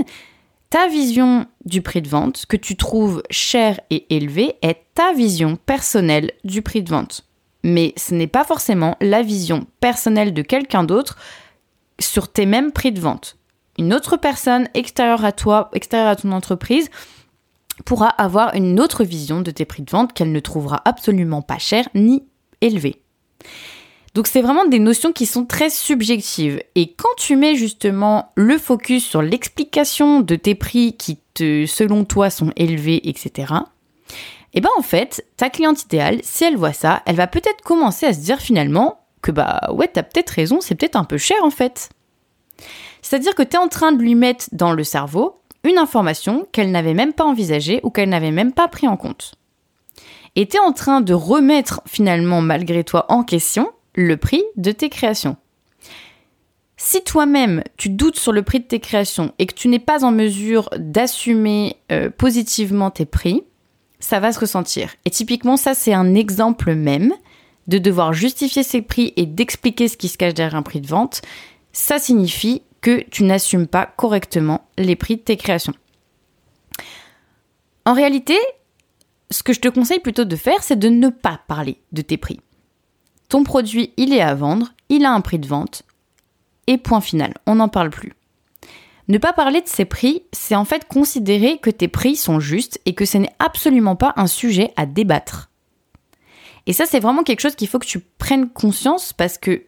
Ta 0.69 0.89
vision 0.89 1.47
du 1.65 1.83
prix 1.83 2.03
de 2.03 2.09
vente, 2.09 2.47
que 2.47 2.57
tu 2.57 2.77
trouves 2.77 3.23
cher 3.31 3.81
et 3.91 4.15
élevé, 4.15 4.55
est 4.63 4.85
ta 4.95 5.13
vision 5.13 5.57
personnelle 5.57 6.33
du 6.45 6.63
prix 6.63 6.83
de 6.83 6.91
vente. 6.91 7.27
Mais 7.63 7.93
ce 7.97 8.15
n'est 8.15 8.27
pas 8.27 8.45
forcément 8.45 8.97
la 9.01 9.23
vision 9.23 9.67
personnelle 9.81 10.33
de 10.33 10.43
quelqu'un 10.43 10.85
d'autre 10.85 11.17
sur 12.01 12.33
tes 12.33 12.47
mêmes 12.47 12.73
prix 12.73 12.93
de 12.93 13.01
vente. 13.01 13.37
Une 13.79 13.95
autre 13.95 14.17
personne 14.17 14.69
extérieure 14.75 15.25
à 15.25 15.33
toi, 15.33 15.71
extérieure 15.73 16.09
à 16.09 16.17
ton 16.17 16.33
entreprise, 16.33 16.91
pourra 17.83 18.09
avoir 18.09 18.55
une 18.55 18.81
autre 18.81 19.05
vision 19.05 19.41
de 19.41 19.51
tes 19.51 19.65
prix 19.65 19.83
de 19.83 19.91
vente 19.91 20.13
qu'elle 20.13 20.33
ne 20.33 20.41
trouvera 20.41 20.83
absolument 20.85 21.43
pas 21.43 21.59
cher 21.59 21.89
ni 21.95 22.25
élevé. 22.61 23.03
Donc 24.15 24.27
c'est 24.27 24.43
vraiment 24.43 24.67
des 24.67 24.81
notions 24.81 25.13
qui 25.13 25.27
sont 25.27 25.45
très 25.45 25.71
subjectives. 25.71 26.61
Et 26.75 26.93
quand 26.95 27.15
tu 27.17 27.37
mets 27.37 27.55
justement 27.55 28.33
le 28.35 28.59
focus 28.59 29.05
sur 29.05 29.23
l'explication 29.23 30.21
de 30.21 30.35
tes 30.35 30.55
prix 30.55 30.97
qui, 30.97 31.19
te, 31.35 31.65
selon 31.67 32.05
toi, 32.05 32.29
sont 32.29 32.53
élevés, 32.57 33.09
etc., 33.09 33.55
eh 34.53 34.61
ben 34.61 34.71
en 34.77 34.83
fait, 34.83 35.25
ta 35.37 35.49
cliente 35.49 35.85
idéale, 35.85 36.19
si 36.25 36.43
elle 36.43 36.57
voit 36.57 36.73
ça, 36.73 37.03
elle 37.07 37.15
va 37.15 37.29
peut-être 37.29 37.63
commencer 37.63 38.07
à 38.07 38.13
se 38.13 38.19
dire 38.19 38.41
finalement 38.41 39.07
que 39.23 39.31
bah 39.31 39.71
ouais, 39.73 39.87
t'as 39.87 40.03
peut-être 40.03 40.31
raison, 40.31 40.61
c'est 40.61 40.75
peut-être 40.75 40.97
un 40.97 41.05
peu 41.05 41.19
cher 41.19 41.37
en 41.45 41.51
fait. 41.51 41.91
C'est-à-dire 43.01 43.37
que 43.37 43.45
tu 43.45 43.55
es 43.55 43.59
en 43.59 43.69
train 43.69 43.93
de 43.93 44.03
lui 44.03 44.17
mettre 44.17 44.47
dans 44.51 44.73
le 44.73 44.83
cerveau 44.83 45.40
une 45.65 45.79
information 45.79 46.47
qu'elle 46.53 46.71
n'avait 46.71 46.95
même 46.95 47.13
pas 47.13 47.25
envisagée 47.25 47.81
ou 47.83 47.91
qu'elle 47.91 48.09
n'avait 48.09 48.31
même 48.31 48.53
pas 48.53 48.69
pris 48.69 48.89
en 48.89 48.97
compte. 48.97 49.35
Et 50.37 50.47
tu 50.47 50.57
es 50.57 50.61
en 50.61 50.73
train 50.73 51.01
de 51.01 51.13
remettre 51.13 51.83
finalement 51.87 52.41
malgré 52.41 52.85
toi 52.85 53.07
en 53.09 53.25
question 53.25 53.71
le 53.95 54.17
prix 54.17 54.43
de 54.57 54.73
tes 54.73 54.89
créations. 54.89 55.37
Si 56.77 57.03
toi-même 57.03 57.63
tu 57.77 57.91
doutes 57.91 58.19
sur 58.19 58.33
le 58.33 58.43
prix 58.43 58.61
de 58.61 58.65
tes 58.65 58.81
créations 58.81 59.35
et 59.39 59.47
que 59.47 59.55
tu 59.55 59.69
n'es 59.69 59.79
pas 59.79 60.05
en 60.05 60.13
mesure 60.13 60.71
d'assumer 60.79 61.77
euh, 61.93 62.09
positivement 62.09 62.91
tes 62.91 63.05
prix, 63.05 63.43
ça 63.99 64.19
va 64.19 64.33
se 64.33 64.41
ressentir. 64.41 64.95
Et 65.05 65.11
typiquement, 65.11 65.59
ça 65.59 65.75
c'est 65.75 65.93
un 65.93 66.15
exemple 66.15 66.75
même 66.75 67.13
de 67.67 67.79
devoir 67.79 68.13
justifier 68.13 68.63
ses 68.63 68.83
prix 68.83 69.13
et 69.17 69.27
d'expliquer 69.27 69.89
ce 69.89 69.97
qui 69.97 70.09
se 70.09 70.17
cache 70.17 70.35
derrière 70.35 70.57
un 70.57 70.63
prix 70.63 70.81
de 70.81 70.87
vente. 70.87 71.21
Ça 71.73 71.99
signifie 71.99 72.63
que 72.81 73.03
tu 73.11 73.25
n'assumes 73.25 73.67
pas 73.67 73.87
correctement 73.87 74.69
les 74.79 74.97
prix 74.97 75.17
de 75.17 75.23
tes 75.23 75.37
créations. 75.37 75.75
En 77.85 77.93
réalité, 77.93 78.39
ce 79.31 79.43
que 79.43 79.53
je 79.53 79.61
te 79.61 79.69
conseille 79.69 80.01
plutôt 80.01 80.25
de 80.25 80.37
faire, 80.37 80.63
c'est 80.63 80.79
de 80.79 80.89
ne 80.89 81.09
pas 81.09 81.41
parler 81.47 81.81
de 81.93 82.03
tes 82.03 82.17
prix. 82.17 82.41
Ton 83.29 83.45
produit, 83.45 83.93
il 83.97 84.13
est 84.13 84.21
à 84.21 84.35
vendre, 84.35 84.73
il 84.89 85.05
a 85.05 85.13
un 85.13 85.21
prix 85.21 85.39
de 85.39 85.47
vente, 85.47 85.83
et 86.67 86.79
point 86.79 87.01
final, 87.01 87.35
on 87.47 87.57
n'en 87.57 87.69
parle 87.69 87.91
plus. 87.91 88.13
Ne 89.09 89.19
pas 89.19 89.33
parler 89.33 89.61
de 89.61 89.69
ces 89.69 89.85
prix, 89.85 90.23
c'est 90.33 90.55
en 90.55 90.65
fait 90.65 90.87
considérer 90.87 91.59
que 91.59 91.71
tes 91.71 91.89
prix 91.89 92.15
sont 92.15 92.39
justes 92.39 92.81
et 92.87 92.95
que 92.95 93.05
ce 93.05 93.19
n'est 93.19 93.35
absolument 93.41 93.97
pas 93.97 94.13
un 94.17 94.29
sujet 94.29 94.73
à 94.77 94.87
débattre. 94.87 95.51
Et 96.67 96.73
ça, 96.73 96.87
c'est 96.87 97.01
vraiment 97.01 97.25
quelque 97.25 97.41
chose 97.41 97.57
qu'il 97.57 97.67
faut 97.67 97.81
que 97.81 97.87
tu 97.87 97.99
prennes 97.99 98.49
conscience 98.49 99.13
parce 99.13 99.39
que 99.39 99.65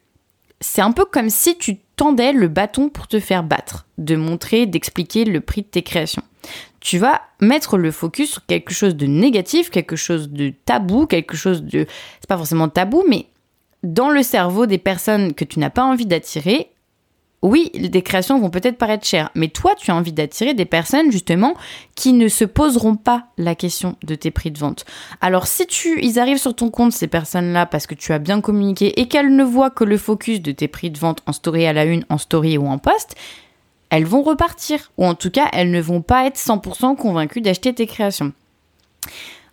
c'est 0.60 0.82
un 0.82 0.92
peu 0.92 1.04
comme 1.04 1.30
si 1.30 1.58
tu 1.58 1.78
tendais 1.96 2.32
le 2.32 2.48
bâton 2.48 2.88
pour 2.88 3.08
te 3.08 3.20
faire 3.20 3.42
battre, 3.42 3.86
de 3.98 4.16
montrer, 4.16 4.66
d'expliquer 4.66 5.24
le 5.24 5.40
prix 5.40 5.62
de 5.62 5.66
tes 5.66 5.82
créations. 5.82 6.22
Tu 6.80 6.98
vas 6.98 7.22
mettre 7.40 7.78
le 7.78 7.90
focus 7.92 8.32
sur 8.32 8.46
quelque 8.46 8.72
chose 8.72 8.96
de 8.96 9.06
négatif, 9.06 9.70
quelque 9.70 9.96
chose 9.96 10.30
de 10.30 10.52
tabou, 10.64 11.06
quelque 11.06 11.36
chose 11.36 11.62
de... 11.62 11.86
C'est 12.20 12.28
pas 12.28 12.36
forcément 12.36 12.68
tabou, 12.68 13.04
mais 13.08 13.26
dans 13.82 14.10
le 14.10 14.22
cerveau 14.22 14.66
des 14.66 14.78
personnes 14.78 15.34
que 15.34 15.44
tu 15.44 15.58
n'as 15.58 15.70
pas 15.70 15.84
envie 15.84 16.06
d'attirer, 16.06 16.70
oui, 17.42 17.72
des 17.74 18.02
créations 18.02 18.38
vont 18.38 18.50
peut-être 18.50 18.78
paraître 18.78 19.04
chères, 19.04 19.30
mais 19.34 19.48
toi, 19.48 19.74
tu 19.76 19.90
as 19.90 19.96
envie 19.96 20.12
d'attirer 20.12 20.54
des 20.54 20.64
personnes 20.64 21.10
justement 21.10 21.54
qui 21.96 22.12
ne 22.12 22.28
se 22.28 22.44
poseront 22.44 22.94
pas 22.94 23.24
la 23.36 23.56
question 23.56 23.96
de 24.04 24.14
tes 24.14 24.30
prix 24.30 24.52
de 24.52 24.58
vente. 24.58 24.84
Alors 25.20 25.48
si 25.48 25.66
tu, 25.66 26.00
ils 26.04 26.20
arrivent 26.20 26.38
sur 26.38 26.54
ton 26.54 26.70
compte 26.70 26.92
ces 26.92 27.08
personnes-là 27.08 27.66
parce 27.66 27.88
que 27.88 27.96
tu 27.96 28.12
as 28.12 28.20
bien 28.20 28.40
communiqué 28.40 29.00
et 29.00 29.08
qu'elles 29.08 29.34
ne 29.34 29.42
voient 29.42 29.70
que 29.70 29.82
le 29.82 29.98
focus 29.98 30.40
de 30.40 30.52
tes 30.52 30.68
prix 30.68 30.90
de 30.90 30.98
vente 30.98 31.22
en 31.26 31.32
story 31.32 31.66
à 31.66 31.72
la 31.72 31.84
une, 31.84 32.04
en 32.08 32.18
story 32.18 32.58
ou 32.58 32.66
en 32.68 32.78
post, 32.78 33.16
elles 33.90 34.06
vont 34.06 34.22
repartir 34.22 34.92
ou 34.96 35.04
en 35.04 35.14
tout 35.14 35.30
cas 35.30 35.48
elles 35.52 35.72
ne 35.72 35.80
vont 35.80 36.00
pas 36.00 36.26
être 36.26 36.38
100% 36.38 36.96
convaincues 36.96 37.40
d'acheter 37.40 37.74
tes 37.74 37.86
créations. 37.86 38.32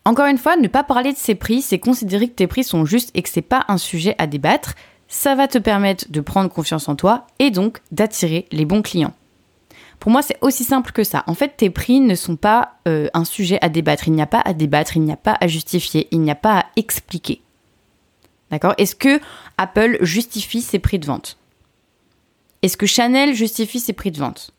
Encore 0.05 0.27
une 0.27 0.37
fois, 0.37 0.55
ne 0.55 0.67
pas 0.67 0.83
parler 0.83 1.11
de 1.11 1.17
ces 1.17 1.35
prix, 1.35 1.61
c'est 1.61 1.79
considérer 1.79 2.29
que 2.29 2.35
tes 2.35 2.47
prix 2.47 2.63
sont 2.63 2.85
justes 2.85 3.11
et 3.15 3.21
que 3.21 3.29
c'est 3.29 3.41
pas 3.41 3.65
un 3.67 3.77
sujet 3.77 4.15
à 4.17 4.27
débattre. 4.27 4.75
Ça 5.09 5.33
va 5.33 5.47
te 5.47 5.57
permettre 5.57 6.05
de 6.09 6.21
prendre 6.21 6.51
confiance 6.51 6.87
en 6.87 6.95
toi 6.95 7.25
et 7.39 7.49
donc 7.49 7.79
d'attirer 7.91 8.47
les 8.51 8.65
bons 8.65 8.83
clients. 8.83 9.13
Pour 9.99 10.11
moi, 10.11 10.21
c'est 10.21 10.37
aussi 10.41 10.63
simple 10.63 10.91
que 10.91 11.03
ça. 11.03 11.23
En 11.27 11.33
fait, 11.33 11.57
tes 11.57 11.71
prix 11.71 11.99
ne 11.99 12.15
sont 12.15 12.37
pas 12.37 12.75
euh, 12.87 13.09
un 13.13 13.25
sujet 13.25 13.57
à 13.61 13.69
débattre. 13.69 14.07
Il 14.07 14.13
n'y 14.13 14.21
a 14.21 14.27
pas 14.27 14.41
à 14.45 14.53
débattre, 14.53 14.95
il 14.95 15.01
n'y 15.01 15.11
a 15.11 15.17
pas 15.17 15.35
à 15.41 15.47
justifier, 15.47 16.07
il 16.11 16.21
n'y 16.21 16.31
a 16.31 16.35
pas 16.35 16.59
à 16.59 16.65
expliquer. 16.77 17.41
D'accord? 18.51 18.75
Est-ce 18.77 18.95
que 18.95 19.19
Apple 19.57 19.97
justifie 20.01 20.61
ses 20.61 20.79
prix 20.79 20.99
de 20.99 21.07
vente? 21.07 21.37
Est-ce 22.61 22.77
que 22.77 22.85
Chanel 22.85 23.33
justifie 23.33 23.79
ses 23.79 23.93
prix 23.93 24.11
de 24.11 24.19
vente? 24.19 24.51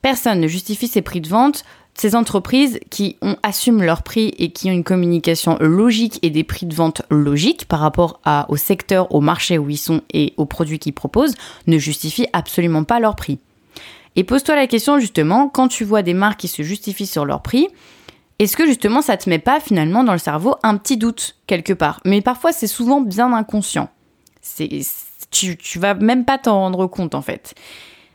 Personne 0.00 0.40
ne 0.40 0.48
justifie 0.48 0.88
ses 0.88 1.02
prix 1.02 1.20
de 1.20 1.28
vente 1.28 1.64
ces 1.94 2.16
entreprises 2.16 2.80
qui 2.90 3.16
assument 3.42 3.82
leurs 3.82 4.02
prix 4.02 4.32
et 4.38 4.50
qui 4.50 4.70
ont 4.70 4.72
une 4.72 4.84
communication 4.84 5.56
logique 5.60 6.18
et 6.22 6.30
des 6.30 6.44
prix 6.44 6.66
de 6.66 6.74
vente 6.74 7.02
logiques 7.10 7.66
par 7.66 7.80
rapport 7.80 8.20
au 8.48 8.56
secteur, 8.56 9.14
au 9.14 9.20
marché 9.20 9.58
où 9.58 9.68
ils 9.68 9.76
sont 9.76 10.00
et 10.12 10.32
aux 10.36 10.46
produits 10.46 10.78
qu'ils 10.78 10.94
proposent, 10.94 11.34
ne 11.66 11.78
justifient 11.78 12.28
absolument 12.32 12.84
pas 12.84 12.98
leur 12.98 13.14
prix. 13.14 13.38
Et 14.16 14.24
pose-toi 14.24 14.56
la 14.56 14.66
question 14.66 14.98
justement, 14.98 15.48
quand 15.48 15.68
tu 15.68 15.84
vois 15.84 16.02
des 16.02 16.14
marques 16.14 16.40
qui 16.40 16.48
se 16.48 16.62
justifient 16.62 17.06
sur 17.06 17.24
leur 17.24 17.42
prix, 17.42 17.68
est-ce 18.38 18.56
que 18.56 18.66
justement 18.66 19.02
ça 19.02 19.16
te 19.16 19.28
met 19.28 19.38
pas 19.38 19.60
finalement 19.60 20.02
dans 20.02 20.12
le 20.12 20.18
cerveau 20.18 20.56
un 20.62 20.76
petit 20.76 20.96
doute 20.96 21.36
quelque 21.46 21.72
part? 21.72 22.00
Mais 22.04 22.20
parfois 22.22 22.52
c'est 22.52 22.66
souvent 22.66 23.00
bien 23.00 23.32
inconscient. 23.32 23.88
Tu, 25.30 25.56
tu 25.56 25.78
vas 25.78 25.94
même 25.94 26.24
pas 26.24 26.38
t'en 26.38 26.58
rendre 26.58 26.86
compte 26.86 27.14
en 27.14 27.22
fait. 27.22 27.54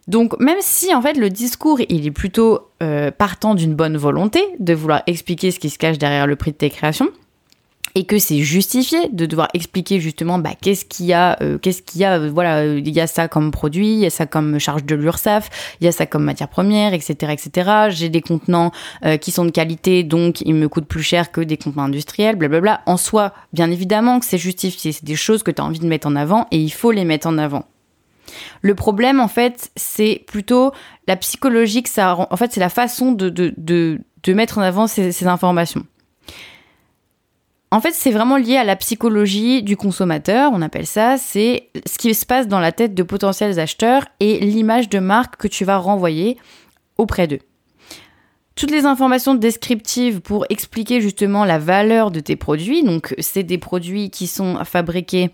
Donc 0.08 0.40
même 0.40 0.58
si 0.62 0.94
en 0.94 1.02
fait 1.02 1.18
le 1.18 1.30
discours 1.30 1.80
il 1.90 2.08
est 2.08 2.12
plutôt 2.12 2.70
euh, 2.82 3.12
partant 3.12 3.56
d'une 3.56 3.76
bonne 3.76 3.98
volonté 3.98 4.42
de 4.60 4.74
vouloir 4.74 5.04
expliquer 5.08 5.52
ce 5.52 5.60
qui 5.60 5.70
se 5.70 5.78
cache 5.78 5.98
derrière 5.98 6.28
le 6.28 6.36
prix 6.36 6.52
de 6.52 6.58
tes 6.58 6.70
créations, 6.70 7.12
et 7.98 8.04
que 8.04 8.20
c'est 8.20 8.42
justifié 8.42 9.10
de 9.12 9.26
devoir 9.26 9.48
expliquer 9.56 10.00
justement 10.00 10.38
bah, 10.38 10.52
qu'est-ce 10.62 10.86
qu'il 10.86 11.08
y 11.08 11.14
a, 11.14 11.36
euh, 11.42 11.58
qu'est-ce 11.58 11.82
qu'il 11.82 12.02
y 12.02 12.04
a, 12.04 12.20
euh, 12.20 12.30
voilà, 12.32 12.64
il 12.64 12.88
y 12.90 13.00
a 13.00 13.08
ça 13.08 13.28
comme 13.28 13.50
produit, 13.50 13.94
il 13.94 14.00
y 14.00 14.06
a 14.06 14.12
ça 14.12 14.28
comme 14.28 14.60
charge 14.60 14.84
de 14.84 14.94
l'URSSAF, 14.94 15.50
il 15.82 15.86
y 15.86 15.88
a 15.88 15.92
ça 15.92 16.06
comme 16.06 16.24
matière 16.24 16.48
première, 16.48 16.94
etc., 16.94 17.34
etc. 17.34 17.72
J'ai 17.90 18.10
des 18.10 18.22
contenants 18.22 18.72
euh, 19.04 19.18
qui 19.18 19.32
sont 19.32 19.46
de 19.46 19.50
qualité, 19.50 20.04
donc 20.04 20.42
ils 20.42 20.54
me 20.54 20.70
coûtent 20.70 20.86
plus 20.86 21.02
cher 21.02 21.32
que 21.32 21.42
des 21.42 21.58
contenants 21.58 21.86
industriels, 21.86 22.36
blablabla. 22.36 22.82
En 22.86 22.98
soi, 22.98 23.34
bien 23.52 23.72
évidemment 23.72 24.20
que 24.20 24.28
c'est 24.28 24.38
justifié, 24.38 24.92
c'est 24.92 25.06
des 25.06 25.16
choses 25.16 25.42
que 25.42 25.50
tu 25.50 25.60
as 25.60 25.66
envie 25.66 25.80
de 25.80 25.88
mettre 25.88 26.08
en 26.08 26.16
avant 26.16 26.46
et 26.52 26.60
il 26.60 26.72
faut 26.72 26.92
les 26.92 27.04
mettre 27.04 27.26
en 27.26 27.40
avant. 27.40 27.66
Le 28.62 28.76
problème, 28.76 29.20
en 29.20 29.28
fait, 29.28 29.72
c'est 29.76 30.24
plutôt 30.28 30.72
la 31.08 31.16
psychologie 31.16 31.84
que 31.84 31.90
ça, 31.90 32.16
en 32.30 32.38
fait, 32.38 32.52
c'est 32.52 32.60
la 32.60 32.70
façon 32.70 33.12
de, 33.12 33.30
de, 33.30 33.54
de, 33.58 34.34
mettre 34.34 34.58
en 34.58 34.62
avant 34.62 34.88
ces 34.88 35.28
informations. 35.28 35.86
En 37.70 37.82
fait, 37.82 37.92
c'est 37.92 38.12
vraiment 38.12 38.38
lié 38.38 38.56
à 38.56 38.64
la 38.64 38.78
psychologie 38.78 39.62
du 39.62 39.76
consommateur, 39.76 40.52
on 40.54 40.62
appelle 40.62 40.86
ça, 40.86 41.18
c'est 41.18 41.70
ce 41.86 41.98
qui 41.98 42.14
se 42.14 42.26
passe 42.26 42.48
dans 42.48 42.62
la 42.62 42.72
tête 42.72 42.94
de 42.94 43.04
potentiels 43.04 43.60
acheteurs 43.60 44.06
et 44.22 44.40
l'image 44.40 44.88
de 44.88 45.00
marque 45.00 45.36
que 45.36 45.50
tu 45.50 45.66
vas 45.66 45.78
renvoyer 45.78 46.38
auprès 46.98 47.28
d'eux. 47.28 47.42
Toutes 48.56 48.72
les 48.72 48.86
informations 48.86 49.36
descriptives 49.36 50.22
pour 50.22 50.46
expliquer 50.50 51.02
justement 51.02 51.44
la 51.44 51.60
valeur 51.60 52.10
de 52.10 52.22
tes 52.22 52.38
produits, 52.38 52.84
donc 52.84 53.14
c'est 53.20 53.44
des 53.44 53.58
produits 53.58 54.10
qui 54.12 54.28
sont 54.28 54.64
fabriqués 54.64 55.32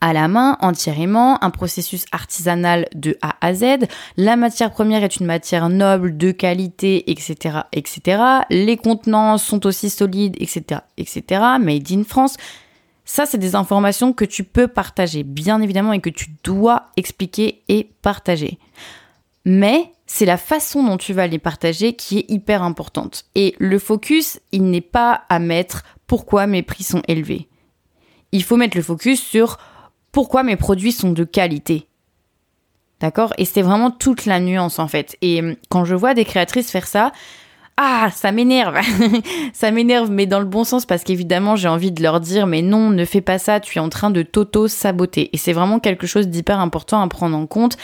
à 0.00 0.12
la 0.12 0.28
main, 0.28 0.58
entièrement, 0.60 1.42
un 1.42 1.50
processus 1.50 2.04
artisanal 2.12 2.86
de 2.94 3.16
A 3.22 3.36
à 3.40 3.54
Z. 3.54 3.86
La 4.16 4.36
matière 4.36 4.70
première 4.70 5.02
est 5.02 5.16
une 5.16 5.26
matière 5.26 5.68
noble, 5.68 6.16
de 6.16 6.30
qualité, 6.30 7.10
etc., 7.10 7.60
etc. 7.72 8.22
Les 8.50 8.76
contenants 8.76 9.38
sont 9.38 9.66
aussi 9.66 9.90
solides, 9.90 10.36
etc., 10.38 10.80
etc. 10.98 11.42
Made 11.60 11.90
in 11.90 12.04
France. 12.04 12.36
Ça, 13.04 13.24
c'est 13.24 13.38
des 13.38 13.54
informations 13.54 14.12
que 14.12 14.24
tu 14.24 14.44
peux 14.44 14.68
partager, 14.68 15.22
bien 15.22 15.60
évidemment, 15.62 15.92
et 15.92 16.00
que 16.00 16.10
tu 16.10 16.30
dois 16.42 16.90
expliquer 16.96 17.62
et 17.68 17.88
partager. 18.02 18.58
Mais 19.44 19.92
c'est 20.06 20.26
la 20.26 20.36
façon 20.36 20.82
dont 20.82 20.96
tu 20.96 21.12
vas 21.12 21.26
les 21.26 21.38
partager 21.38 21.94
qui 21.94 22.18
est 22.18 22.30
hyper 22.30 22.62
importante. 22.62 23.24
Et 23.34 23.54
le 23.58 23.78
focus, 23.78 24.40
il 24.52 24.64
n'est 24.64 24.80
pas 24.80 25.22
à 25.28 25.38
mettre 25.38 25.84
pourquoi 26.06 26.46
mes 26.46 26.62
prix 26.62 26.84
sont 26.84 27.02
élevés. 27.08 27.48
Il 28.32 28.42
faut 28.42 28.56
mettre 28.56 28.76
le 28.76 28.82
focus 28.82 29.22
sur 29.22 29.58
pourquoi 30.16 30.44
mes 30.44 30.56
produits 30.56 30.92
sont 30.92 31.12
de 31.12 31.24
qualité. 31.24 31.88
D'accord? 33.00 33.34
Et 33.36 33.44
c'est 33.44 33.60
vraiment 33.60 33.90
toute 33.90 34.24
la 34.24 34.40
nuance 34.40 34.78
en 34.78 34.88
fait. 34.88 35.14
Et 35.20 35.40
hum, 35.40 35.56
quand 35.68 35.84
je 35.84 35.94
vois 35.94 36.14
des 36.14 36.24
créatrices 36.24 36.70
faire 36.70 36.86
ça, 36.86 37.12
ah, 37.76 38.08
ça 38.14 38.32
m'énerve. 38.32 38.78
ça 39.52 39.70
m'énerve, 39.70 40.10
mais 40.10 40.24
dans 40.24 40.38
le 40.38 40.46
bon 40.46 40.64
sens, 40.64 40.86
parce 40.86 41.04
qu'évidemment, 41.04 41.54
j'ai 41.54 41.68
envie 41.68 41.92
de 41.92 42.02
leur 42.02 42.20
dire, 42.20 42.46
mais 42.46 42.62
non, 42.62 42.88
ne 42.88 43.04
fais 43.04 43.20
pas 43.20 43.38
ça, 43.38 43.60
tu 43.60 43.76
es 43.76 43.80
en 43.82 43.90
train 43.90 44.08
de 44.08 44.22
t'auto-saboter. 44.22 45.28
Et 45.34 45.36
c'est 45.36 45.52
vraiment 45.52 45.80
quelque 45.80 46.06
chose 46.06 46.28
d'hyper 46.28 46.60
important 46.60 47.02
à 47.02 47.08
prendre 47.08 47.36
en 47.36 47.46
compte. 47.46 47.76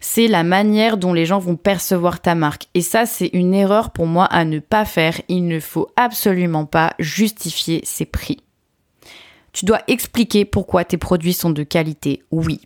C'est 0.00 0.26
la 0.26 0.42
manière 0.42 0.96
dont 0.96 1.12
les 1.12 1.26
gens 1.26 1.38
vont 1.38 1.56
percevoir 1.56 2.22
ta 2.22 2.34
marque. 2.34 2.68
Et 2.72 2.80
ça, 2.80 3.04
c'est 3.04 3.28
une 3.34 3.52
erreur 3.52 3.90
pour 3.90 4.06
moi 4.06 4.24
à 4.24 4.46
ne 4.46 4.58
pas 4.58 4.86
faire. 4.86 5.20
Il 5.28 5.48
ne 5.48 5.60
faut 5.60 5.88
absolument 5.96 6.64
pas 6.64 6.94
justifier 6.98 7.82
ses 7.84 8.06
prix. 8.06 8.43
Tu 9.54 9.64
dois 9.64 9.80
expliquer 9.86 10.44
pourquoi 10.44 10.84
tes 10.84 10.98
produits 10.98 11.32
sont 11.32 11.50
de 11.50 11.62
qualité, 11.62 12.24
oui, 12.32 12.60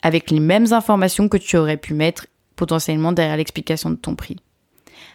avec 0.00 0.30
les 0.30 0.40
mêmes 0.40 0.72
informations 0.72 1.28
que 1.28 1.36
tu 1.36 1.58
aurais 1.58 1.76
pu 1.76 1.92
mettre 1.92 2.26
potentiellement 2.56 3.12
derrière 3.12 3.36
l'explication 3.36 3.90
de 3.90 3.96
ton 3.96 4.14
prix. 4.14 4.36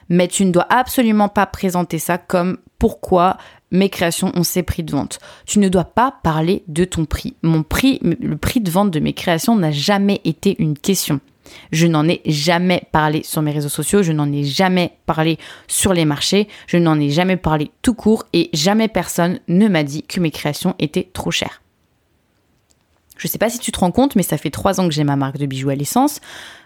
Mais 0.09 0.27
tu 0.27 0.45
ne 0.45 0.51
dois 0.51 0.67
absolument 0.69 1.27
pas 1.27 1.47
présenter 1.47 1.97
ça 1.97 2.19
comme 2.19 2.59
pourquoi 2.77 3.37
mes 3.71 3.89
créations 3.89 4.31
ont 4.35 4.43
ces 4.43 4.61
prix 4.63 4.83
de 4.83 4.91
vente. 4.91 5.19
Tu 5.47 5.57
ne 5.59 5.69
dois 5.69 5.85
pas 5.85 6.13
parler 6.23 6.63
de 6.67 6.85
ton 6.85 7.05
prix. 7.05 7.35
Mon 7.41 7.63
prix, 7.63 7.99
le 8.03 8.37
prix 8.37 8.61
de 8.61 8.69
vente 8.69 8.91
de 8.91 8.99
mes 8.99 9.13
créations 9.13 9.55
n'a 9.55 9.71
jamais 9.71 10.21
été 10.23 10.55
une 10.59 10.77
question. 10.77 11.19
Je 11.71 11.87
n'en 11.87 12.07
ai 12.07 12.21
jamais 12.25 12.83
parlé 12.91 13.23
sur 13.23 13.41
mes 13.41 13.51
réseaux 13.51 13.69
sociaux, 13.69 14.03
je 14.03 14.11
n'en 14.11 14.31
ai 14.31 14.43
jamais 14.43 14.93
parlé 15.05 15.37
sur 15.67 15.93
les 15.93 16.05
marchés, 16.05 16.47
je 16.67 16.77
n'en 16.77 16.99
ai 16.99 17.09
jamais 17.09 17.37
parlé 17.37 17.71
tout 17.81 17.93
court 17.93 18.25
et 18.33 18.49
jamais 18.53 18.87
personne 18.87 19.39
ne 19.47 19.67
m'a 19.67 19.83
dit 19.83 20.03
que 20.03 20.19
mes 20.19 20.31
créations 20.31 20.75
étaient 20.79 21.09
trop 21.11 21.31
chères. 21.31 21.61
Je 23.17 23.27
ne 23.27 23.31
sais 23.31 23.39
pas 23.39 23.49
si 23.49 23.59
tu 23.59 23.71
te 23.71 23.79
rends 23.79 23.91
compte, 23.91 24.15
mais 24.15 24.23
ça 24.23 24.37
fait 24.37 24.51
trois 24.51 24.79
ans 24.79 24.87
que 24.87 24.93
j'ai 24.93 25.03
ma 25.03 25.15
marque 25.15 25.37
de 25.37 25.47
bijoux 25.47 25.69
à 25.69 25.75
l'essence. 25.75 26.19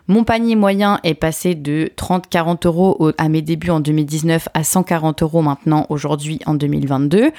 Mon 0.08 0.24
panier 0.24 0.56
moyen 0.56 1.00
est 1.04 1.14
passé 1.14 1.56
de 1.56 1.90
30-40 1.96 2.68
euros 2.68 3.12
à 3.18 3.30
mes 3.30 3.42
débuts 3.42 3.70
en 3.70 3.80
2019 3.80 4.50
à 4.54 4.64
140 4.64 5.24
euros 5.24 5.42
maintenant 5.42 5.86
aujourd'hui 5.90 6.40
en 6.46 6.54
2022. 6.54 7.32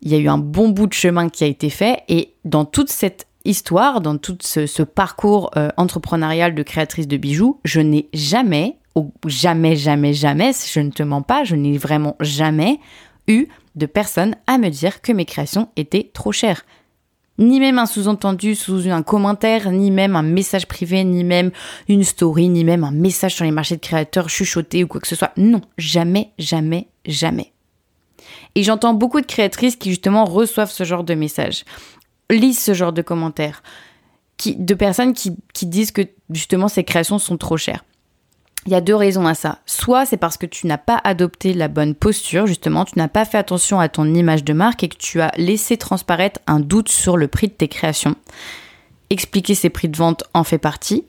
Il 0.00 0.10
y 0.10 0.14
a 0.14 0.18
eu 0.18 0.28
un 0.28 0.38
bon 0.38 0.70
bout 0.70 0.86
de 0.86 0.92
chemin 0.94 1.28
qui 1.28 1.44
a 1.44 1.46
été 1.46 1.70
fait 1.70 2.02
et 2.08 2.32
dans 2.44 2.64
toute 2.64 2.88
cette 2.88 3.27
histoire, 3.44 4.00
dans 4.00 4.18
tout 4.18 4.38
ce, 4.40 4.82
parcours 4.82 5.50
euh, 5.56 5.68
entrepreneurial 5.76 6.54
de 6.54 6.62
créatrice 6.62 7.08
de 7.08 7.16
bijoux, 7.16 7.60
je 7.64 7.80
n'ai 7.80 8.08
jamais, 8.12 8.78
jamais, 9.26 9.76
jamais, 9.76 10.12
jamais, 10.12 10.52
je 10.52 10.80
ne 10.80 10.90
te 10.90 11.02
mens 11.02 11.22
pas, 11.22 11.44
je 11.44 11.56
n'ai 11.56 11.78
vraiment 11.78 12.16
jamais 12.20 12.78
eu 13.26 13.46
de 13.76 13.86
personne 13.86 14.34
à 14.46 14.58
me 14.58 14.68
dire 14.68 15.00
que 15.00 15.12
mes 15.12 15.24
créations 15.24 15.68
étaient 15.76 16.10
trop 16.12 16.32
chères. 16.32 16.64
Ni 17.38 17.60
même 17.60 17.78
un 17.78 17.86
sous-entendu 17.86 18.56
sous 18.56 18.88
un 18.88 19.02
commentaire, 19.02 19.70
ni 19.70 19.92
même 19.92 20.16
un 20.16 20.22
message 20.22 20.66
privé, 20.66 21.04
ni 21.04 21.22
même 21.22 21.52
une 21.88 22.02
story, 22.02 22.48
ni 22.48 22.64
même 22.64 22.82
un 22.82 22.90
message 22.90 23.36
sur 23.36 23.44
les 23.44 23.52
marchés 23.52 23.76
de 23.76 23.80
créateurs 23.80 24.28
chuchoté 24.28 24.82
ou 24.82 24.88
quoi 24.88 25.00
que 25.00 25.06
ce 25.06 25.14
soit. 25.14 25.32
Non, 25.36 25.60
jamais, 25.78 26.32
jamais, 26.38 26.88
jamais. 27.06 27.52
Et 28.56 28.64
j'entends 28.64 28.94
beaucoup 28.94 29.20
de 29.20 29.26
créatrices 29.26 29.76
qui 29.76 29.90
justement 29.90 30.24
reçoivent 30.24 30.72
ce 30.72 30.82
genre 30.82 31.04
de 31.04 31.14
messages 31.14 31.64
lisent 32.30 32.60
ce 32.60 32.74
genre 32.74 32.92
de 32.92 33.02
commentaires 33.02 33.62
de 34.46 34.74
personnes 34.74 35.14
qui 35.14 35.66
disent 35.66 35.90
que 35.90 36.02
justement 36.30 36.68
ces 36.68 36.84
créations 36.84 37.18
sont 37.18 37.36
trop 37.36 37.56
chères. 37.56 37.84
Il 38.66 38.72
y 38.72 38.74
a 38.74 38.80
deux 38.80 38.94
raisons 38.94 39.26
à 39.26 39.34
ça. 39.34 39.60
Soit 39.66 40.04
c'est 40.04 40.16
parce 40.16 40.36
que 40.36 40.46
tu 40.46 40.66
n'as 40.66 40.78
pas 40.78 41.00
adopté 41.02 41.54
la 41.54 41.68
bonne 41.68 41.94
posture, 41.94 42.46
justement, 42.46 42.84
tu 42.84 42.98
n'as 42.98 43.08
pas 43.08 43.24
fait 43.24 43.38
attention 43.38 43.80
à 43.80 43.88
ton 43.88 44.12
image 44.12 44.44
de 44.44 44.52
marque 44.52 44.82
et 44.84 44.88
que 44.88 44.96
tu 44.96 45.20
as 45.20 45.32
laissé 45.36 45.76
transparaître 45.76 46.40
un 46.46 46.60
doute 46.60 46.88
sur 46.88 47.16
le 47.16 47.28
prix 47.28 47.48
de 47.48 47.52
tes 47.52 47.68
créations. 47.68 48.14
Expliquer 49.10 49.54
ces 49.54 49.70
prix 49.70 49.88
de 49.88 49.96
vente 49.96 50.24
en 50.34 50.44
fait 50.44 50.58
partie. 50.58 51.04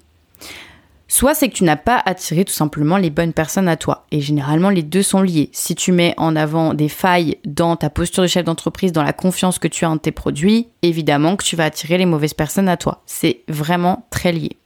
Soit 1.12 1.34
c'est 1.34 1.50
que 1.50 1.56
tu 1.56 1.64
n'as 1.64 1.76
pas 1.76 2.02
attiré 2.06 2.46
tout 2.46 2.54
simplement 2.54 2.98
les 2.98 3.10
bonnes 3.10 3.34
personnes 3.34 3.68
à 3.68 3.78
toi. 3.78 4.06
Et 4.12 4.22
généralement, 4.22 4.70
les 4.70 4.84
deux 4.84 5.02
sont 5.02 5.24
liés. 5.24 5.50
Si 5.54 5.74
tu 5.74 5.92
mets 5.92 6.14
en 6.18 6.36
avant 6.36 6.76
des 6.76 6.88
failles 6.88 7.38
dans 7.46 7.76
ta 7.76 7.90
posture 7.90 8.22
de 8.22 8.28
chef 8.28 8.46
d'entreprise, 8.46 8.92
dans 8.92 9.04
la 9.04 9.12
confiance 9.12 9.58
que 9.58 9.68
tu 9.68 9.86
as 9.86 9.90
en 9.90 9.98
tes 9.98 10.12
produits, 10.12 10.68
évidemment 10.84 11.36
que 11.36 11.44
tu 11.44 11.56
vas 11.56 11.66
attirer 11.66 11.98
les 11.98 12.06
mauvaises 12.06 12.36
personnes 12.36 12.70
à 12.70 12.78
toi. 12.78 13.02
C'est 13.08 13.42
vraiment 13.48 14.06
très 14.12 14.32
lié. 14.32 14.58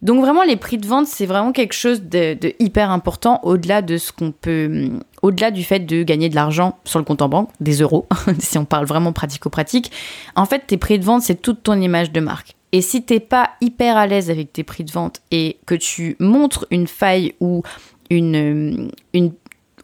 Donc 0.00 0.20
vraiment, 0.20 0.44
les 0.44 0.56
prix 0.56 0.78
de 0.78 0.86
vente, 0.86 1.08
c'est 1.08 1.26
vraiment 1.26 1.50
quelque 1.50 1.72
chose 1.72 2.02
de, 2.02 2.38
hyper 2.60 2.92
important 2.92 3.40
au-delà 3.42 3.82
de 3.82 3.96
ce 3.96 4.12
qu'on 4.12 4.30
peut, 4.30 4.90
au-delà 5.22 5.50
du 5.50 5.64
fait 5.64 5.80
de 5.80 6.04
gagner 6.04 6.28
de 6.28 6.36
l'argent 6.36 6.78
sur 6.84 7.00
le 7.00 7.04
compte 7.04 7.22
en 7.22 7.28
banque, 7.28 7.50
des 7.58 7.80
euros, 7.80 8.06
si 8.38 8.58
on 8.58 8.64
parle 8.64 8.86
vraiment 8.86 9.12
pratico-pratique. 9.12 9.90
En 10.36 10.44
fait, 10.44 10.68
tes 10.68 10.76
prix 10.76 11.00
de 11.00 11.04
vente, 11.04 11.22
c'est 11.22 11.42
toute 11.42 11.64
ton 11.64 11.80
image 11.80 12.12
de 12.12 12.20
marque. 12.20 12.55
Et 12.72 12.80
si 12.80 13.02
t'es 13.02 13.20
pas 13.20 13.50
hyper 13.60 13.96
à 13.96 14.06
l'aise 14.06 14.30
avec 14.30 14.52
tes 14.52 14.64
prix 14.64 14.84
de 14.84 14.90
vente 14.90 15.22
et 15.30 15.58
que 15.66 15.74
tu 15.74 16.16
montres 16.18 16.66
une 16.70 16.86
faille 16.86 17.34
ou 17.40 17.62
une, 18.10 18.90
une 19.12 19.32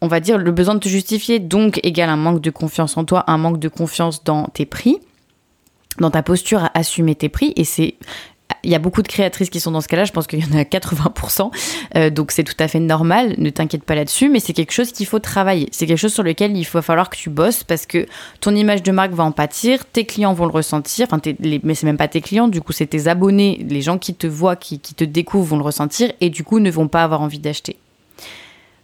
on 0.02 0.08
va 0.08 0.18
dire, 0.18 0.36
le 0.36 0.50
besoin 0.50 0.74
de 0.74 0.80
te 0.80 0.88
justifier, 0.88 1.38
donc 1.38 1.78
égale 1.84 2.10
un 2.10 2.16
manque 2.16 2.40
de 2.40 2.50
confiance 2.50 2.96
en 2.96 3.04
toi, 3.04 3.24
un 3.28 3.38
manque 3.38 3.60
de 3.60 3.68
confiance 3.68 4.24
dans 4.24 4.46
tes 4.46 4.66
prix, 4.66 4.98
dans 5.98 6.10
ta 6.10 6.24
posture 6.24 6.64
à 6.64 6.72
assumer 6.74 7.14
tes 7.14 7.28
prix. 7.28 7.52
Et 7.54 7.64
c'est 7.64 7.94
il 8.62 8.70
y 8.70 8.74
a 8.74 8.78
beaucoup 8.78 9.02
de 9.02 9.08
créatrices 9.08 9.50
qui 9.50 9.60
sont 9.60 9.70
dans 9.70 9.80
ce 9.80 9.88
cas-là, 9.88 10.04
je 10.04 10.12
pense 10.12 10.26
qu'il 10.26 10.40
y 10.40 10.44
en 10.44 10.56
a 10.56 10.62
80%, 10.62 11.50
euh, 11.96 12.10
donc 12.10 12.32
c'est 12.32 12.44
tout 12.44 12.56
à 12.58 12.68
fait 12.68 12.80
normal, 12.80 13.34
ne 13.38 13.50
t'inquiète 13.50 13.84
pas 13.84 13.94
là-dessus, 13.94 14.28
mais 14.28 14.40
c'est 14.40 14.52
quelque 14.52 14.72
chose 14.72 14.92
qu'il 14.92 15.06
faut 15.06 15.18
travailler, 15.18 15.68
c'est 15.72 15.86
quelque 15.86 15.98
chose 15.98 16.12
sur 16.12 16.22
lequel 16.22 16.56
il 16.56 16.64
va 16.64 16.82
falloir 16.82 17.10
que 17.10 17.16
tu 17.16 17.30
bosses 17.30 17.64
parce 17.64 17.86
que 17.86 18.06
ton 18.40 18.54
image 18.54 18.82
de 18.82 18.92
marque 18.92 19.12
va 19.12 19.24
en 19.24 19.32
pâtir, 19.32 19.84
tes 19.86 20.04
clients 20.04 20.32
vont 20.32 20.46
le 20.46 20.52
ressentir, 20.52 21.06
enfin 21.08 21.20
les, 21.40 21.60
mais 21.62 21.74
c'est 21.74 21.86
même 21.86 21.96
pas 21.96 22.08
tes 22.08 22.20
clients, 22.20 22.48
du 22.48 22.60
coup 22.60 22.72
c'est 22.72 22.86
tes 22.86 23.08
abonnés, 23.08 23.64
les 23.68 23.82
gens 23.82 23.98
qui 23.98 24.14
te 24.14 24.26
voient, 24.26 24.56
qui, 24.56 24.78
te 24.78 25.04
découvrent 25.04 25.48
vont 25.48 25.58
le 25.58 25.64
ressentir 25.64 26.12
et 26.20 26.30
du 26.30 26.44
coup 26.44 26.58
ne 26.58 26.70
vont 26.70 26.88
pas 26.88 27.02
avoir 27.02 27.20
envie 27.22 27.38
d'acheter. 27.38 27.76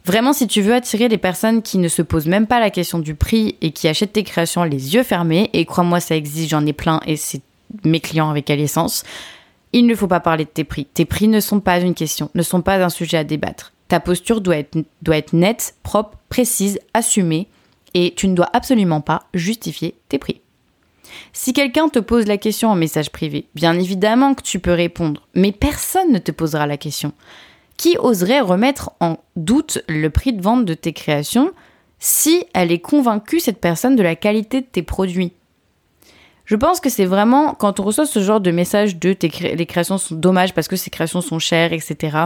Vraiment, 0.05 0.33
si 0.33 0.47
tu 0.47 0.61
veux 0.61 0.73
attirer 0.73 1.07
les 1.07 1.17
personnes 1.17 1.61
qui 1.61 1.77
ne 1.77 1.87
se 1.87 2.01
posent 2.01 2.25
même 2.25 2.47
pas 2.47 2.59
la 2.59 2.71
question 2.71 2.99
du 2.99 3.13
prix 3.15 3.57
et 3.61 3.71
qui 3.71 3.87
achètent 3.87 4.13
tes 4.13 4.23
créations 4.23 4.63
les 4.63 4.95
yeux 4.95 5.03
fermés, 5.03 5.49
et 5.53 5.65
crois-moi, 5.65 5.99
ça 5.99 6.15
existe, 6.15 6.49
j'en 6.49 6.65
ai 6.65 6.73
plein 6.73 6.99
et 7.05 7.15
c'est 7.15 7.41
mes 7.83 7.99
clients 7.99 8.29
avec 8.29 8.49
essence 8.49 9.03
il 9.73 9.85
ne 9.85 9.95
faut 9.95 10.07
pas 10.07 10.19
parler 10.19 10.45
de 10.45 10.49
tes 10.49 10.63
prix. 10.63 10.85
Tes 10.85 11.05
prix 11.05 11.27
ne 11.27 11.39
sont 11.39 11.59
pas 11.59 11.79
une 11.79 11.93
question, 11.93 12.29
ne 12.35 12.41
sont 12.41 12.61
pas 12.61 12.83
un 12.83 12.89
sujet 12.89 13.17
à 13.17 13.23
débattre. 13.23 13.73
Ta 13.87 13.99
posture 13.99 14.41
doit 14.41 14.57
être, 14.57 15.33
nette, 15.33 15.75
propre, 15.83 16.17
précise, 16.29 16.79
assumée, 16.93 17.47
et 17.93 18.13
tu 18.15 18.27
ne 18.27 18.35
dois 18.35 18.49
absolument 18.53 19.01
pas 19.01 19.23
justifier 19.33 19.95
tes 20.09 20.19
prix. 20.19 20.41
Si 21.33 21.53
quelqu'un 21.53 21.89
te 21.89 21.97
pose 21.97 22.27
la 22.27 22.37
question 22.37 22.69
en 22.69 22.75
message 22.75 23.09
privé, 23.09 23.47
bien 23.55 23.77
évidemment 23.79 24.35
que 24.35 24.43
tu 24.43 24.59
peux 24.59 24.73
répondre, 24.73 25.27
mais 25.33 25.51
personne 25.51 26.11
ne 26.11 26.19
te 26.19 26.31
posera 26.31 26.67
la 26.67 26.77
question. 26.77 27.13
Qui 27.77 27.97
oserait 27.97 28.41
remettre 28.41 28.91
en 28.99 29.17
doute 29.35 29.81
le 29.87 30.09
prix 30.09 30.33
de 30.33 30.41
vente 30.41 30.65
de 30.65 30.73
tes 30.75 30.93
créations 30.93 31.51
si 31.97 32.45
elle 32.53 32.71
est 32.71 32.79
convaincue, 32.79 33.39
cette 33.39 33.59
personne, 33.59 33.95
de 33.95 34.03
la 34.03 34.15
qualité 34.15 34.61
de 34.61 34.67
tes 34.67 34.83
produits? 34.83 35.33
Je 36.49 36.55
pense 36.55 36.79
que 36.79 36.89
c'est 36.89 37.05
vraiment 37.05 37.53
quand 37.53 37.79
on 37.79 37.83
reçoit 37.83 38.07
ce 38.07 38.21
genre 38.21 38.41
de 38.41 38.49
message 38.49 38.97
de 38.97 39.13
tes 39.13 39.29
les 39.55 39.65
créations 39.67 39.99
sont 39.99 40.15
dommages 40.15 40.55
parce 40.55 40.67
que 40.67 40.75
ces 40.75 40.89
créations 40.89 41.21
sont 41.21 41.37
chères, 41.37 41.73
etc. 41.73 42.17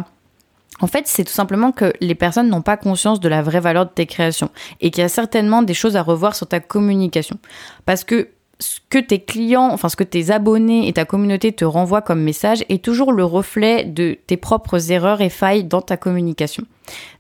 En 0.80 0.88
fait, 0.88 1.08
c'est 1.08 1.26
tout 1.26 1.34
simplement 1.34 1.74
que 1.74 1.92
les 2.00 2.16
personnes 2.16 2.48
n'ont 2.48 2.62
pas 2.62 2.78
conscience 2.78 3.20
de 3.20 3.28
la 3.28 3.42
vraie 3.42 3.60
valeur 3.60 3.86
de 3.86 3.92
tes 3.92 4.06
créations 4.06 4.50
et 4.80 4.92
qu'il 4.92 5.02
y 5.02 5.06
a 5.06 5.10
certainement 5.10 5.62
des 5.62 5.74
choses 5.74 5.98
à 5.98 6.02
revoir 6.02 6.38
sur 6.38 6.48
ta 6.48 6.62
communication. 6.62 7.38
Parce 7.86 8.06
que 8.06 8.30
ce 8.60 8.80
que 8.90 8.98
tes 8.98 9.20
clients, 9.20 9.70
enfin 9.74 9.90
ce 9.90 9.98
que 9.98 10.06
tes 10.06 10.32
abonnés 10.32 10.88
et 10.88 10.94
ta 10.94 11.04
communauté 11.04 11.52
te 11.52 11.66
renvoient 11.66 12.02
comme 12.02 12.22
message 12.22 12.64
est 12.70 12.82
toujours 12.82 13.12
le 13.12 13.26
reflet 13.26 13.84
de 13.84 14.18
tes 14.26 14.38
propres 14.38 14.90
erreurs 14.90 15.20
et 15.20 15.30
failles 15.30 15.66
dans 15.66 15.82
ta 15.82 15.98
communication. 15.98 16.66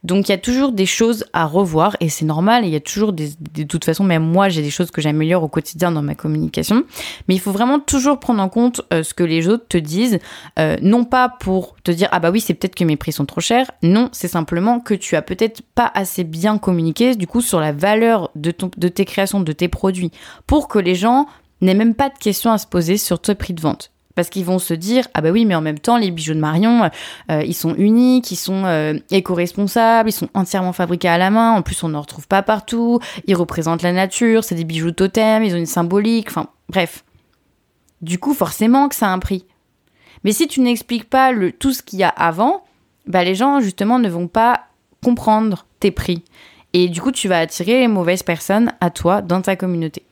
Donc 0.03 0.27
il 0.27 0.31
y 0.31 0.35
a 0.35 0.37
toujours 0.37 0.71
des 0.71 0.85
choses 0.85 1.25
à 1.33 1.45
revoir 1.45 1.95
et 1.99 2.09
c'est 2.09 2.25
normal, 2.25 2.65
il 2.65 2.71
y 2.71 2.75
a 2.75 2.81
toujours 2.81 3.13
des, 3.13 3.31
de 3.39 3.63
toute 3.63 3.85
façon, 3.85 4.03
même 4.03 4.23
moi 4.23 4.49
j'ai 4.49 4.61
des 4.61 4.69
choses 4.69 4.91
que 4.91 5.01
j'améliore 5.01 5.43
au 5.43 5.47
quotidien 5.47 5.91
dans 5.91 6.01
ma 6.01 6.15
communication, 6.15 6.83
mais 7.27 7.35
il 7.35 7.39
faut 7.39 7.51
vraiment 7.51 7.79
toujours 7.79 8.19
prendre 8.19 8.41
en 8.41 8.49
compte 8.49 8.81
euh, 8.93 9.03
ce 9.03 9.13
que 9.13 9.23
les 9.23 9.47
autres 9.47 9.67
te 9.67 9.77
disent, 9.77 10.19
euh, 10.59 10.77
non 10.81 11.05
pas 11.05 11.29
pour 11.29 11.75
te 11.83 11.91
dire 11.91 12.09
ah 12.11 12.19
bah 12.19 12.31
oui 12.31 12.41
c'est 12.41 12.53
peut-être 12.53 12.75
que 12.75 12.83
mes 12.83 12.97
prix 12.97 13.11
sont 13.11 13.25
trop 13.25 13.41
chers, 13.41 13.71
non 13.81 14.09
c'est 14.11 14.27
simplement 14.27 14.79
que 14.79 14.93
tu 14.93 15.15
as 15.15 15.21
peut-être 15.21 15.61
pas 15.75 15.91
assez 15.93 16.23
bien 16.23 16.57
communiqué 16.57 17.15
du 17.15 17.27
coup 17.27 17.41
sur 17.41 17.59
la 17.59 17.71
valeur 17.71 18.29
de, 18.35 18.51
ton, 18.51 18.69
de 18.75 18.87
tes 18.87 19.05
créations, 19.05 19.39
de 19.39 19.51
tes 19.51 19.67
produits, 19.67 20.11
pour 20.47 20.67
que 20.67 20.79
les 20.79 20.95
gens 20.95 21.27
n'aient 21.61 21.73
même 21.73 21.95
pas 21.95 22.09
de 22.09 22.17
questions 22.17 22.51
à 22.51 22.57
se 22.57 22.67
poser 22.67 22.97
sur 22.97 23.19
tes 23.19 23.35
prix 23.35 23.53
de 23.53 23.61
vente. 23.61 23.92
Parce 24.15 24.29
qu'ils 24.29 24.45
vont 24.45 24.59
se 24.59 24.73
dire 24.73 25.07
ah 25.13 25.21
bah 25.21 25.31
oui 25.31 25.45
mais 25.45 25.55
en 25.55 25.61
même 25.61 25.79
temps 25.79 25.97
les 25.97 26.11
bijoux 26.11 26.35
de 26.35 26.39
Marion 26.39 26.89
euh, 27.31 27.43
ils 27.43 27.55
sont 27.55 27.73
uniques, 27.75 28.31
ils 28.31 28.35
sont 28.35 28.65
euh, 28.65 28.93
éco-responsables, 29.09 30.09
ils 30.09 30.13
sont 30.13 30.29
entièrement 30.33 30.73
fabriqués 30.73 31.07
à 31.07 31.17
la 31.17 31.29
main. 31.29 31.51
En 31.51 31.61
plus 31.61 31.81
on 31.83 31.89
ne 31.89 31.97
retrouve 31.97 32.27
pas 32.27 32.43
partout. 32.43 32.99
Ils 33.25 33.35
représentent 33.35 33.81
la 33.81 33.91
nature, 33.91 34.43
c'est 34.43 34.55
des 34.55 34.63
bijoux 34.63 34.91
totem, 34.91 35.43
ils 35.43 35.53
ont 35.55 35.57
une 35.57 35.65
symbolique. 35.65 36.27
Enfin 36.29 36.47
bref. 36.69 37.03
Du 38.01 38.19
coup 38.19 38.33
forcément 38.33 38.89
que 38.89 38.95
ça 38.95 39.07
a 39.07 39.11
un 39.11 39.19
prix. 39.19 39.45
Mais 40.23 40.31
si 40.31 40.47
tu 40.47 40.61
n'expliques 40.61 41.09
pas 41.09 41.31
le, 41.31 41.51
tout 41.51 41.73
ce 41.73 41.81
qu'il 41.81 41.99
y 41.99 42.03
a 42.03 42.09
avant, 42.09 42.63
bah 43.07 43.23
les 43.23 43.35
gens 43.35 43.59
justement 43.59 43.99
ne 43.99 44.09
vont 44.09 44.27
pas 44.27 44.65
comprendre 45.03 45.65
tes 45.79 45.91
prix. 45.91 46.23
Et 46.73 46.87
du 46.87 47.01
coup 47.01 47.11
tu 47.11 47.27
vas 47.27 47.39
attirer 47.39 47.79
les 47.79 47.87
mauvaises 47.87 48.23
personnes 48.23 48.73
à 48.79 48.89
toi 48.89 49.21
dans 49.21 49.41
ta 49.41 49.55
communauté. 49.55 50.03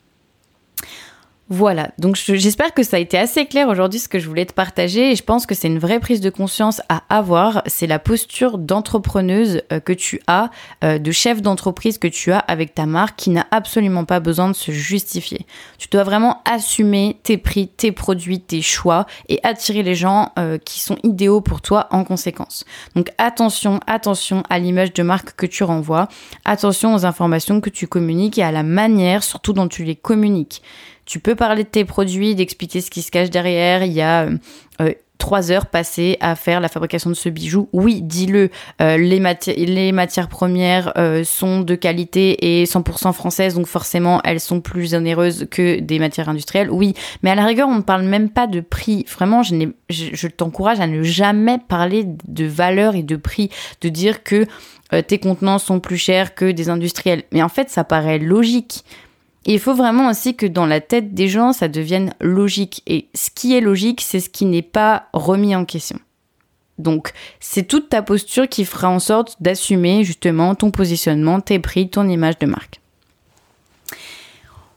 Voilà, 1.53 1.91
donc 1.98 2.15
j'espère 2.15 2.74
que 2.74 2.81
ça 2.81 2.96
a 2.96 3.00
été 3.01 3.17
assez 3.17 3.46
clair 3.46 3.67
aujourd'hui 3.67 4.00
ce 4.00 4.08
que 4.08 4.20
je 4.20 4.27
voulais 4.29 4.46
te 4.46 4.53
partager 4.53 5.12
et 5.12 5.17
je 5.17 5.24
pense 5.24 5.46
que 5.46 5.53
c'est 5.53 5.67
une 5.67 5.79
vraie 5.79 6.00
prise 6.00 6.22
de 6.22 6.29
conscience 6.29 6.81
à 6.88 7.03
avoir. 7.10 7.62
C'est 7.65 7.88
la 7.88 8.00
posture 8.00 8.58
d'entrepreneuse 8.58 9.62
euh, 9.74 9.81
que 9.81 9.91
tu 9.91 10.22
as, 10.27 10.50
euh, 10.86 10.98
de 10.98 11.12
chef 11.12 11.41
d'entreprise 11.41 11.98
que 11.98 12.08
tu 12.08 12.31
as 12.31 12.39
avec 12.39 12.74
ta 12.74 12.86
marque 12.86 13.17
qui 13.17 13.31
n'a 13.31 13.48
absolument 13.51 14.05
pas 14.05 14.22
besoin 14.22 14.48
de 14.48 14.53
se 14.53 14.72
justifier. 14.72 15.46
Tu 15.77 15.89
dois 15.89 16.03
vraiment 16.03 16.41
assumer 16.50 17.17
tes 17.22 17.38
prix, 17.38 17.67
tes 17.67 17.91
produits, 17.91 18.39
tes 18.39 18.62
choix 18.62 19.05
et 19.27 19.41
attirer 19.43 19.84
les 19.84 19.93
gens 19.93 20.31
euh, 20.39 20.58
qui 20.58 20.79
sont 20.79 21.00
idéaux 21.03 21.41
pour 21.41 21.60
toi 21.60 21.88
en 21.91 22.05
conséquence. 22.05 22.63
Donc 22.96 23.10
attention, 23.17 23.81
attention 23.88 24.43
à 24.50 24.58
l'image 24.58 24.93
de 24.93 25.03
marque 25.03 25.36
que 25.36 25.46
tu 25.46 25.65
renvoies, 25.65 26.08
attention 26.46 26.96
aux 26.96 27.05
informations 27.05 27.60
que 27.60 27.70
tu 27.70 27.88
communiques 27.88 28.38
et 28.38 28.43
à 28.43 28.53
la 28.53 28.63
manière 28.63 29.22
surtout 29.22 29.51
dont 29.51 29.67
tu 29.67 29.84
les 29.84 29.98
communiques. 29.98 30.62
Tu 31.05 31.20
peux 31.20 31.36
parler 31.36 31.63
de 31.63 31.70
tes 31.70 31.86
produits, 31.86 32.36
d'expliquer 32.36 32.81
ce 32.81 32.91
qui 32.91 33.01
se 33.01 33.12
cache 33.12 33.29
derrière. 33.29 33.84
Il 33.84 33.93
y 33.93 34.01
a 34.01 34.24
euh, 34.24 34.38
euh, 34.81 34.93
trois 35.17 35.51
heures 35.51 35.65
passées 35.65 36.17
à 36.20 36.36
faire 36.36 36.60
la 36.60 36.67
fabrication 36.67 37.10
de 37.10 37.15
ce 37.15 37.29
bijou. 37.29 37.70
Oui, 37.74 38.01
dis-le, 38.01 38.50
euh, 38.81 38.98
les, 38.98 39.20
matières 39.91 40.29
premières 40.29 40.93
sont 41.24 41.62
de 41.62 41.75
qualité 41.75 42.62
et 42.62 42.65
100% 42.65 43.13
françaises, 43.13 43.53
donc 43.53 43.67
forcément 43.67 44.20
elles 44.24 44.39
sont 44.39 44.62
plus 44.62 44.96
onéreuses 44.96 45.48
que 45.51 45.79
des 45.79 46.00
matières 46.00 46.29
industrielles. 46.29 46.72
Oui, 46.72 46.93
mais 47.22 47.29
à 47.29 47.36
la 47.36 47.46
rigueur, 47.46 47.67
on 47.67 47.75
ne 47.75 47.81
parle 47.81 48.03
même 48.03 48.29
pas 48.29 48.48
de 48.48 48.62
prix. 48.62 49.05
Vraiment, 49.08 49.43
je 49.43 50.27
t'encourage 50.27 50.79
à 50.79 50.88
ne 50.88 51.03
jamais 51.03 51.60
parler 51.60 52.05
de 52.05 52.46
valeur 52.46 52.96
et 52.96 53.03
de 53.03 53.15
prix, 53.15 53.50
de 53.81 53.89
dire 53.89 54.24
que 54.24 54.46
tes 55.08 55.20
contenants 55.20 55.60
sont 55.60 55.79
plus 55.79 55.98
chers 55.98 56.36
que 56.36 56.51
des 56.51 56.70
industriels. 56.70 57.24
Mais 57.31 57.43
en 57.43 57.50
fait, 57.50 57.70
ça 57.70 57.84
paraît 57.84 58.20
logique. 58.20 58.84
Il 59.45 59.60
faut 59.60 59.74
vraiment 59.74 60.10
aussi 60.10 60.36
que 60.36 60.45
dans 60.45 60.65
la 60.65 60.81
tête 60.81 61.13
des 61.13 61.27
gens, 61.27 61.51
ça 61.51 61.67
devienne 61.67 62.13
logique. 62.19 62.83
Et 62.85 63.07
ce 63.16 63.29
qui 63.33 63.55
est 63.55 63.61
logique, 63.61 64.01
c'est 64.01 64.20
ce 64.20 64.29
qui 64.29 64.46
n'est 64.46 64.61
pas 64.61 65.07
remis 65.13 65.55
en 65.55 65.66
question. 65.66 66.00
Donc, 66.77 67.11
c'est 67.39 67.63
toute 67.63 67.89
ta 67.89 68.01
posture 68.01 68.48
qui 68.48 68.66
fera 68.66 68.89
en 68.89 69.00
sorte 69.00 69.37
d'assumer 69.42 70.03
justement 70.03 70.55
ton 70.55 70.72
positionnement, 70.72 71.39
tes 71.39 71.59
prix, 71.59 71.89
ton 71.89 72.07
image 72.07 72.37
de 72.39 72.46
marque. 72.46 72.79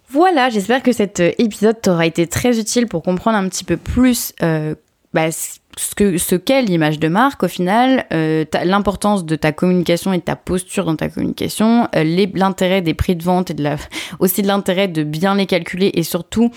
Voilà, 0.08 0.48
j'espère 0.48 0.82
que 0.82 0.92
cet 0.92 1.20
épisode 1.20 1.80
t'aura 1.80 2.06
été 2.06 2.26
très 2.26 2.58
utile 2.58 2.86
pour 2.86 3.02
comprendre 3.02 3.36
un 3.36 3.48
petit 3.48 3.64
peu 3.64 3.76
plus 3.76 4.32
euh, 4.42 4.74
bah, 5.14 5.31
ce 5.31 5.94
que 5.94 6.18
ce 6.18 6.35
qu'est 6.35 6.62
l'image 6.62 6.98
de 6.98 7.07
marque 7.07 7.44
au 7.44 7.48
final, 7.48 8.05
euh, 8.12 8.44
l'importance 8.64 9.24
de 9.24 9.37
ta 9.37 9.53
communication 9.53 10.12
et 10.12 10.18
de 10.18 10.22
ta 10.22 10.35
posture 10.35 10.85
dans 10.85 10.96
ta 10.96 11.09
communication, 11.09 11.88
euh, 11.94 12.27
l'intérêt 12.35 12.83
des 12.83 12.94
prix 12.94 13.14
de 13.14 13.22
vente 13.22 13.50
et 13.53 13.55
de 13.55 13.62
la, 13.62 13.77
aussi 14.18 14.42
de 14.42 14.48
l'intérêt 14.48 14.88
de 14.88 15.05
bien 15.05 15.37
les 15.37 15.46
calculer 15.46 15.92
et 15.94 16.03
surtout, 16.03 16.50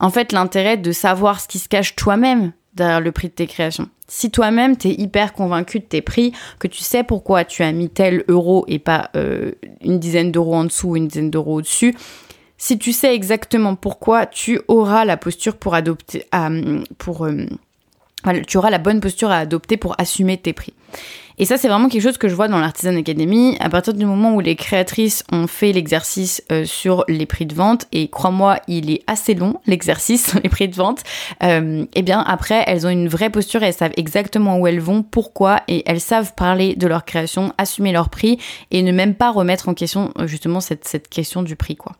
en 0.00 0.08
fait, 0.08 0.32
l'intérêt 0.32 0.78
de 0.78 0.90
savoir 0.90 1.38
ce 1.38 1.46
qui 1.46 1.58
se 1.58 1.68
cache 1.68 1.94
toi-même 1.94 2.52
derrière 2.74 3.02
le 3.02 3.12
prix 3.12 3.28
de 3.28 3.34
tes 3.34 3.46
créations. 3.46 3.90
Si 4.08 4.30
toi-même 4.30 4.76
t'es 4.78 4.90
hyper 4.90 5.34
convaincu 5.34 5.80
de 5.80 5.84
tes 5.84 6.00
prix, 6.00 6.32
que 6.58 6.68
tu 6.68 6.80
sais 6.80 7.04
pourquoi 7.04 7.44
tu 7.44 7.62
as 7.62 7.72
mis 7.72 7.90
tel 7.90 8.24
euro 8.28 8.64
et 8.68 8.78
pas 8.78 9.10
euh, 9.16 9.52
une 9.82 9.98
dizaine 9.98 10.32
d'euros 10.32 10.54
en 10.54 10.64
dessous 10.64 10.88
ou 10.88 10.96
une 10.96 11.08
dizaine 11.08 11.30
d'euros 11.30 11.56
au-dessus, 11.56 11.94
si 12.56 12.78
tu 12.78 12.92
sais 12.92 13.14
exactement 13.14 13.74
pourquoi, 13.74 14.24
tu 14.24 14.60
auras 14.68 15.04
la 15.04 15.16
posture 15.18 15.56
pour 15.56 15.74
adopter, 15.74 16.24
pour 16.96 17.26
tu 18.46 18.56
auras 18.56 18.70
la 18.70 18.78
bonne 18.78 19.00
posture 19.00 19.30
à 19.30 19.38
adopter 19.38 19.76
pour 19.76 19.94
assumer 19.98 20.36
tes 20.36 20.52
prix. 20.52 20.74
Et 21.38 21.44
ça, 21.44 21.56
c'est 21.56 21.68
vraiment 21.68 21.88
quelque 21.88 22.02
chose 22.02 22.18
que 22.18 22.28
je 22.28 22.34
vois 22.34 22.48
dans 22.48 22.60
l'Artisan 22.60 22.94
Academy. 22.96 23.56
À 23.60 23.70
partir 23.70 23.94
du 23.94 24.04
moment 24.04 24.34
où 24.34 24.40
les 24.40 24.54
créatrices 24.54 25.24
ont 25.32 25.46
fait 25.46 25.72
l'exercice 25.72 26.42
euh, 26.52 26.64
sur 26.64 27.04
les 27.08 27.26
prix 27.26 27.46
de 27.46 27.54
vente, 27.54 27.86
et 27.92 28.08
crois-moi, 28.08 28.58
il 28.68 28.90
est 28.90 29.02
assez 29.06 29.34
long, 29.34 29.54
l'exercice 29.66 30.30
sur 30.30 30.40
les 30.40 30.48
prix 30.48 30.68
de 30.68 30.74
vente, 30.74 31.00
euh, 31.42 31.86
eh 31.94 32.02
bien, 32.02 32.20
après, 32.20 32.64
elles 32.66 32.86
ont 32.86 32.90
une 32.90 33.08
vraie 33.08 33.30
posture, 33.30 33.62
elles 33.62 33.72
savent 33.72 33.94
exactement 33.96 34.58
où 34.58 34.66
elles 34.66 34.80
vont, 34.80 35.02
pourquoi, 35.02 35.62
et 35.68 35.82
elles 35.86 36.00
savent 36.00 36.34
parler 36.34 36.74
de 36.76 36.86
leur 36.86 37.04
création, 37.04 37.52
assumer 37.58 37.92
leur 37.92 38.10
prix, 38.10 38.38
et 38.70 38.82
ne 38.82 38.92
même 38.92 39.14
pas 39.14 39.30
remettre 39.30 39.68
en 39.68 39.74
question, 39.74 40.12
euh, 40.18 40.26
justement, 40.26 40.60
cette, 40.60 40.86
cette 40.86 41.08
question 41.08 41.42
du 41.42 41.56
prix, 41.56 41.76
quoi. 41.76 41.92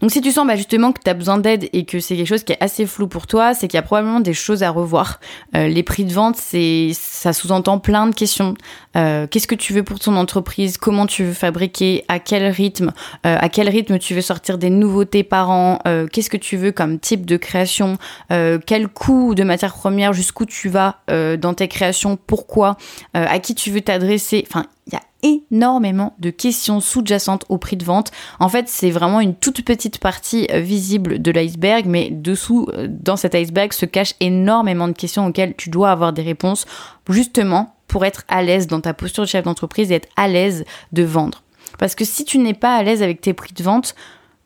Donc 0.00 0.10
si 0.10 0.20
tu 0.20 0.32
sens 0.32 0.46
bah, 0.46 0.56
justement 0.56 0.92
que 0.92 1.00
tu 1.02 1.10
as 1.10 1.14
besoin 1.14 1.38
d'aide 1.38 1.68
et 1.72 1.84
que 1.84 2.00
c'est 2.00 2.16
quelque 2.16 2.28
chose 2.28 2.44
qui 2.44 2.52
est 2.52 2.62
assez 2.62 2.86
flou 2.86 3.06
pour 3.06 3.26
toi, 3.26 3.54
c'est 3.54 3.68
qu'il 3.68 3.76
y 3.76 3.78
a 3.78 3.82
probablement 3.82 4.20
des 4.20 4.34
choses 4.34 4.62
à 4.62 4.70
revoir. 4.70 5.20
Euh, 5.54 5.68
les 5.68 5.82
prix 5.82 6.04
de 6.04 6.12
vente, 6.12 6.36
c'est 6.36 6.90
ça 6.94 7.32
sous-entend 7.32 7.78
plein 7.78 8.06
de 8.06 8.14
questions. 8.14 8.54
Euh, 8.96 9.26
qu'est-ce 9.26 9.46
que 9.46 9.54
tu 9.54 9.72
veux 9.72 9.82
pour 9.82 9.98
ton 9.98 10.16
entreprise? 10.16 10.76
Comment 10.76 11.06
tu 11.06 11.24
veux 11.24 11.32
fabriquer? 11.32 12.04
À 12.08 12.18
quel 12.18 12.44
rythme? 12.46 12.92
Euh, 13.26 13.36
À 13.40 13.48
quel 13.48 13.68
rythme 13.68 13.98
tu 13.98 14.14
veux 14.14 14.20
sortir 14.20 14.58
des 14.58 14.70
nouveautés 14.70 15.22
par 15.22 15.50
an? 15.50 15.78
Qu'est-ce 16.12 16.30
que 16.30 16.36
tu 16.36 16.56
veux 16.56 16.72
comme 16.72 16.98
type 16.98 17.26
de 17.26 17.36
création? 17.36 17.96
Quel 18.28 18.88
coût 18.88 19.34
de 19.34 19.42
matières 19.42 19.74
premières 19.74 20.12
Jusqu'où 20.12 20.46
tu 20.46 20.68
vas 20.68 21.00
dans 21.08 21.54
tes 21.54 21.68
créations? 21.68 22.16
Pourquoi? 22.26 22.76
À 23.14 23.38
qui 23.38 23.54
tu 23.54 23.70
veux 23.70 23.80
t'adresser? 23.80 24.44
Enfin, 24.48 24.66
il 24.86 24.94
y 24.94 24.96
a 24.96 25.02
énormément 25.22 26.14
de 26.18 26.30
questions 26.30 26.80
sous-jacentes 26.80 27.44
au 27.48 27.58
prix 27.58 27.76
de 27.76 27.84
vente. 27.84 28.10
En 28.40 28.48
fait, 28.48 28.68
c'est 28.68 28.90
vraiment 28.90 29.20
une 29.20 29.34
toute 29.34 29.64
petite 29.64 29.98
partie 29.98 30.48
euh, 30.50 30.60
visible 30.60 31.22
de 31.22 31.30
l'iceberg, 31.30 31.86
mais 31.86 32.10
dessous, 32.10 32.68
euh, 32.72 32.88
dans 32.90 33.16
cet 33.16 33.34
iceberg, 33.34 33.72
se 33.72 33.86
cachent 33.86 34.14
énormément 34.20 34.88
de 34.88 34.92
questions 34.92 35.26
auxquelles 35.26 35.54
tu 35.56 35.70
dois 35.70 35.90
avoir 35.90 36.12
des 36.12 36.22
réponses, 36.22 36.66
justement 37.08 37.74
pour 37.86 38.04
être 38.04 38.24
à 38.28 38.42
l'aise 38.42 38.66
dans 38.66 38.80
ta 38.80 38.94
posture 38.94 39.24
de 39.24 39.28
chef 39.28 39.44
d'entreprise 39.44 39.92
et 39.92 39.96
être 39.96 40.08
à 40.16 40.26
l'aise 40.26 40.64
de 40.92 41.02
vendre. 41.02 41.42
Parce 41.78 41.94
que 41.94 42.04
si 42.04 42.24
tu 42.24 42.38
n'es 42.38 42.54
pas 42.54 42.74
à 42.74 42.82
l'aise 42.82 43.02
avec 43.02 43.20
tes 43.20 43.34
prix 43.34 43.52
de 43.52 43.62
vente, 43.62 43.94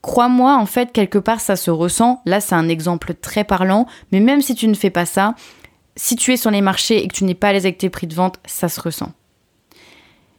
crois-moi, 0.02 0.56
en 0.56 0.66
fait, 0.66 0.92
quelque 0.92 1.18
part, 1.18 1.40
ça 1.40 1.56
se 1.56 1.70
ressent. 1.70 2.20
Là, 2.26 2.40
c'est 2.40 2.54
un 2.54 2.68
exemple 2.68 3.14
très 3.14 3.44
parlant, 3.44 3.86
mais 4.12 4.20
même 4.20 4.42
si 4.42 4.54
tu 4.54 4.68
ne 4.68 4.74
fais 4.74 4.90
pas 4.90 5.06
ça, 5.06 5.34
si 5.94 6.16
tu 6.16 6.32
es 6.32 6.36
sur 6.36 6.50
les 6.50 6.60
marchés 6.60 7.02
et 7.02 7.08
que 7.08 7.14
tu 7.14 7.24
n'es 7.24 7.34
pas 7.34 7.48
à 7.48 7.52
l'aise 7.52 7.64
avec 7.64 7.78
tes 7.78 7.88
prix 7.88 8.06
de 8.06 8.14
vente, 8.14 8.38
ça 8.44 8.68
se 8.68 8.80
ressent 8.80 9.12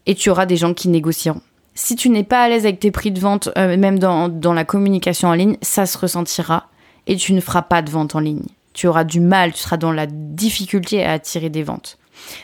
et 0.07 0.15
tu 0.15 0.31
auras 0.31 0.47
des 0.47 0.57
gens 0.57 0.73
qui 0.73 0.87
négocieront. 0.87 1.41
Si 1.75 1.95
tu 1.95 2.09
n'es 2.09 2.23
pas 2.23 2.41
à 2.41 2.49
l'aise 2.49 2.65
avec 2.65 2.79
tes 2.79 2.89
prix 2.89 3.11
de 3.11 3.19
vente, 3.19 3.49
euh, 3.55 3.77
même 3.77 3.99
dans, 3.99 4.29
dans 4.29 4.53
la 4.53 4.65
communication 4.65 5.27
en 5.27 5.33
ligne, 5.33 5.57
ça 5.61 5.85
se 5.85 5.97
ressentira 5.97 6.69
et 7.05 7.15
tu 7.17 7.33
ne 7.33 7.41
feras 7.41 7.61
pas 7.61 7.83
de 7.83 7.91
vente 7.91 8.15
en 8.15 8.19
ligne. 8.19 8.45
Tu 8.73 8.87
auras 8.87 9.03
du 9.03 9.19
mal, 9.19 9.53
tu 9.53 9.59
seras 9.59 9.77
dans 9.77 9.91
la 9.91 10.07
difficulté 10.07 11.03
à 11.03 11.13
attirer 11.13 11.49
des 11.49 11.61
ventes. 11.61 11.99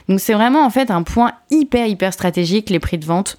Donc 0.07 0.19
c'est 0.19 0.33
vraiment 0.33 0.63
en 0.63 0.69
fait 0.69 0.91
un 0.91 1.01
point 1.01 1.33
hyper 1.49 1.87
hyper 1.87 2.13
stratégique, 2.13 2.69
les 2.69 2.79
prix 2.79 2.99
de 2.99 3.05
vente. 3.05 3.37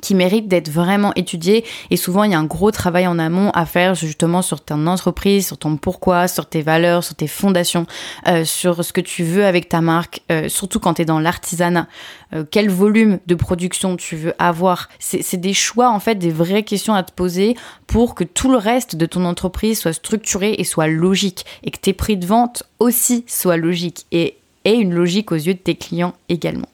Qui 0.00 0.14
mérite 0.14 0.48
d'être 0.48 0.70
vraiment 0.70 1.12
étudié 1.14 1.64
et 1.90 1.96
souvent 1.96 2.24
il 2.24 2.30
y 2.30 2.34
a 2.34 2.38
un 2.38 2.44
gros 2.44 2.70
travail 2.70 3.06
en 3.06 3.18
amont 3.18 3.50
à 3.50 3.66
faire 3.66 3.94
justement 3.94 4.40
sur 4.40 4.60
ton 4.60 4.86
entreprise, 4.86 5.48
sur 5.48 5.58
ton 5.58 5.76
pourquoi, 5.76 6.28
sur 6.28 6.46
tes 6.46 6.62
valeurs, 6.62 7.04
sur 7.04 7.14
tes 7.14 7.26
fondations, 7.26 7.86
euh, 8.28 8.44
sur 8.44 8.84
ce 8.84 8.92
que 8.92 9.00
tu 9.00 9.24
veux 9.24 9.44
avec 9.44 9.68
ta 9.68 9.80
marque, 9.80 10.22
euh, 10.30 10.48
surtout 10.48 10.80
quand 10.80 10.94
tu 10.94 11.02
es 11.02 11.04
dans 11.04 11.18
l'artisanat. 11.18 11.86
Euh, 12.32 12.44
quel 12.48 12.70
volume 12.70 13.18
de 13.26 13.34
production 13.34 13.96
tu 13.96 14.16
veux 14.16 14.32
avoir? 14.38 14.88
C'est 15.00 15.40
des 15.40 15.54
choix 15.54 15.90
en 15.90 16.00
fait, 16.00 16.14
des 16.14 16.30
vraies 16.30 16.62
questions 16.62 16.94
à 16.94 17.02
te 17.02 17.12
poser 17.12 17.56
pour 17.86 18.14
que 18.14 18.24
tout 18.24 18.50
le 18.50 18.58
reste 18.58 18.96
de 18.96 19.06
ton 19.06 19.24
entreprise 19.24 19.80
soit 19.80 19.92
structuré 19.92 20.54
et 20.58 20.64
soit 20.64 20.86
logique 20.86 21.44
et 21.64 21.70
que 21.70 21.78
tes 21.78 21.92
prix 21.92 22.16
de 22.16 22.26
vente 22.26 22.62
aussi 22.78 23.24
soient 23.26 23.56
logiques 23.56 24.06
et 24.12 24.36
aient 24.64 24.78
une 24.78 24.94
logique 24.94 25.32
aux 25.32 25.36
yeux 25.36 25.54
de 25.54 25.58
tes 25.58 25.74
clients 25.74 26.14
également. 26.28 26.68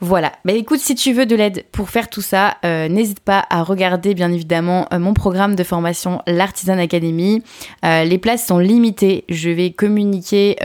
Voilà, 0.00 0.32
bah 0.44 0.52
écoute, 0.52 0.80
si 0.80 0.94
tu 0.94 1.14
veux 1.14 1.24
de 1.24 1.34
l'aide 1.34 1.64
pour 1.72 1.88
faire 1.88 2.10
tout 2.10 2.20
ça, 2.20 2.58
euh, 2.66 2.86
n'hésite 2.86 3.20
pas 3.20 3.46
à 3.48 3.62
regarder 3.62 4.12
bien 4.12 4.30
évidemment 4.30 4.86
euh, 4.92 4.98
mon 4.98 5.14
programme 5.14 5.56
de 5.56 5.64
formation 5.64 6.20
l'Artisan 6.26 6.76
Academy. 6.76 7.42
Euh, 7.82 8.04
les 8.04 8.18
places 8.18 8.46
sont 8.46 8.58
limitées, 8.58 9.24
je 9.30 9.48
vais 9.48 9.70
communiquer 9.70 10.56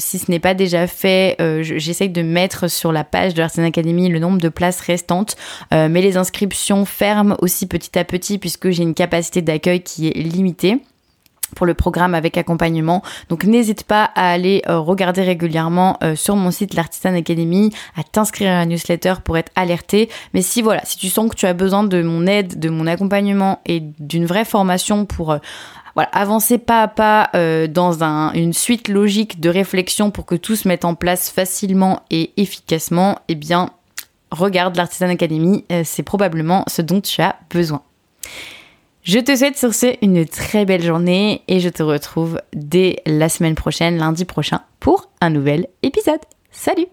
si 0.00 0.18
ce 0.18 0.28
n'est 0.28 0.40
pas 0.40 0.54
déjà 0.54 0.88
fait, 0.88 1.36
j'essaye 1.60 2.08
de 2.08 2.22
mettre 2.22 2.68
sur 2.68 2.90
la 2.90 3.04
page 3.04 3.34
de 3.34 3.40
l'Artisan 3.40 3.64
Academy 3.64 4.08
le 4.08 4.18
nombre 4.18 4.38
de 4.38 4.48
places 4.48 4.80
restantes, 4.80 5.36
mais 5.70 6.00
les 6.00 6.16
inscriptions 6.16 6.84
ferment 6.84 7.36
aussi 7.40 7.66
petit 7.66 7.96
à 7.98 8.04
petit 8.04 8.38
puisque 8.38 8.70
j'ai 8.70 8.82
une 8.82 8.94
capacité 8.94 9.42
d'accueil 9.42 9.82
qui 9.82 10.08
est 10.08 10.16
limitée 10.16 10.80
pour 11.54 11.66
le 11.66 11.74
programme 11.74 12.14
avec 12.14 12.36
accompagnement. 12.36 13.02
Donc 13.28 13.44
n'hésite 13.44 13.84
pas 13.84 14.04
à 14.14 14.30
aller 14.30 14.62
euh, 14.68 14.78
regarder 14.78 15.22
régulièrement 15.22 15.98
euh, 16.02 16.16
sur 16.16 16.36
mon 16.36 16.50
site 16.50 16.74
l'Artisan 16.74 17.14
Academy, 17.14 17.72
à 17.96 18.02
t'inscrire 18.02 18.50
à 18.50 18.54
la 18.54 18.66
newsletter 18.66 19.14
pour 19.24 19.38
être 19.38 19.52
alerté. 19.56 20.08
Mais 20.34 20.42
si 20.42 20.62
voilà, 20.62 20.82
si 20.84 20.96
tu 20.96 21.08
sens 21.08 21.30
que 21.30 21.36
tu 21.36 21.46
as 21.46 21.54
besoin 21.54 21.84
de 21.84 22.02
mon 22.02 22.26
aide, 22.26 22.58
de 22.58 22.68
mon 22.68 22.86
accompagnement 22.86 23.60
et 23.66 23.80
d'une 23.80 24.26
vraie 24.26 24.44
formation 24.44 25.04
pour 25.06 25.32
euh, 25.32 25.38
avancer 26.12 26.58
pas 26.58 26.82
à 26.82 26.88
pas 26.88 27.30
dans 27.68 28.02
une 28.32 28.54
suite 28.54 28.88
logique 28.88 29.38
de 29.38 29.50
réflexion 29.50 30.10
pour 30.10 30.24
que 30.24 30.34
tout 30.34 30.56
se 30.56 30.66
mette 30.66 30.86
en 30.86 30.94
place 30.94 31.28
facilement 31.28 32.00
et 32.10 32.30
efficacement, 32.38 33.18
eh 33.28 33.34
bien 33.34 33.70
regarde 34.30 34.76
l'Artisan 34.76 35.10
Academy, 35.10 35.66
c'est 35.84 36.04
probablement 36.04 36.64
ce 36.68 36.80
dont 36.80 37.02
tu 37.02 37.20
as 37.20 37.36
besoin. 37.50 37.82
Je 39.02 39.18
te 39.18 39.34
souhaite 39.34 39.56
sur 39.56 39.72
ce 39.74 39.94
une 40.02 40.26
très 40.26 40.66
belle 40.66 40.82
journée 40.82 41.42
et 41.48 41.60
je 41.60 41.70
te 41.70 41.82
retrouve 41.82 42.40
dès 42.52 43.02
la 43.06 43.30
semaine 43.30 43.54
prochaine, 43.54 43.96
lundi 43.96 44.26
prochain, 44.26 44.60
pour 44.78 45.10
un 45.22 45.30
nouvel 45.30 45.68
épisode. 45.82 46.20
Salut 46.50 46.86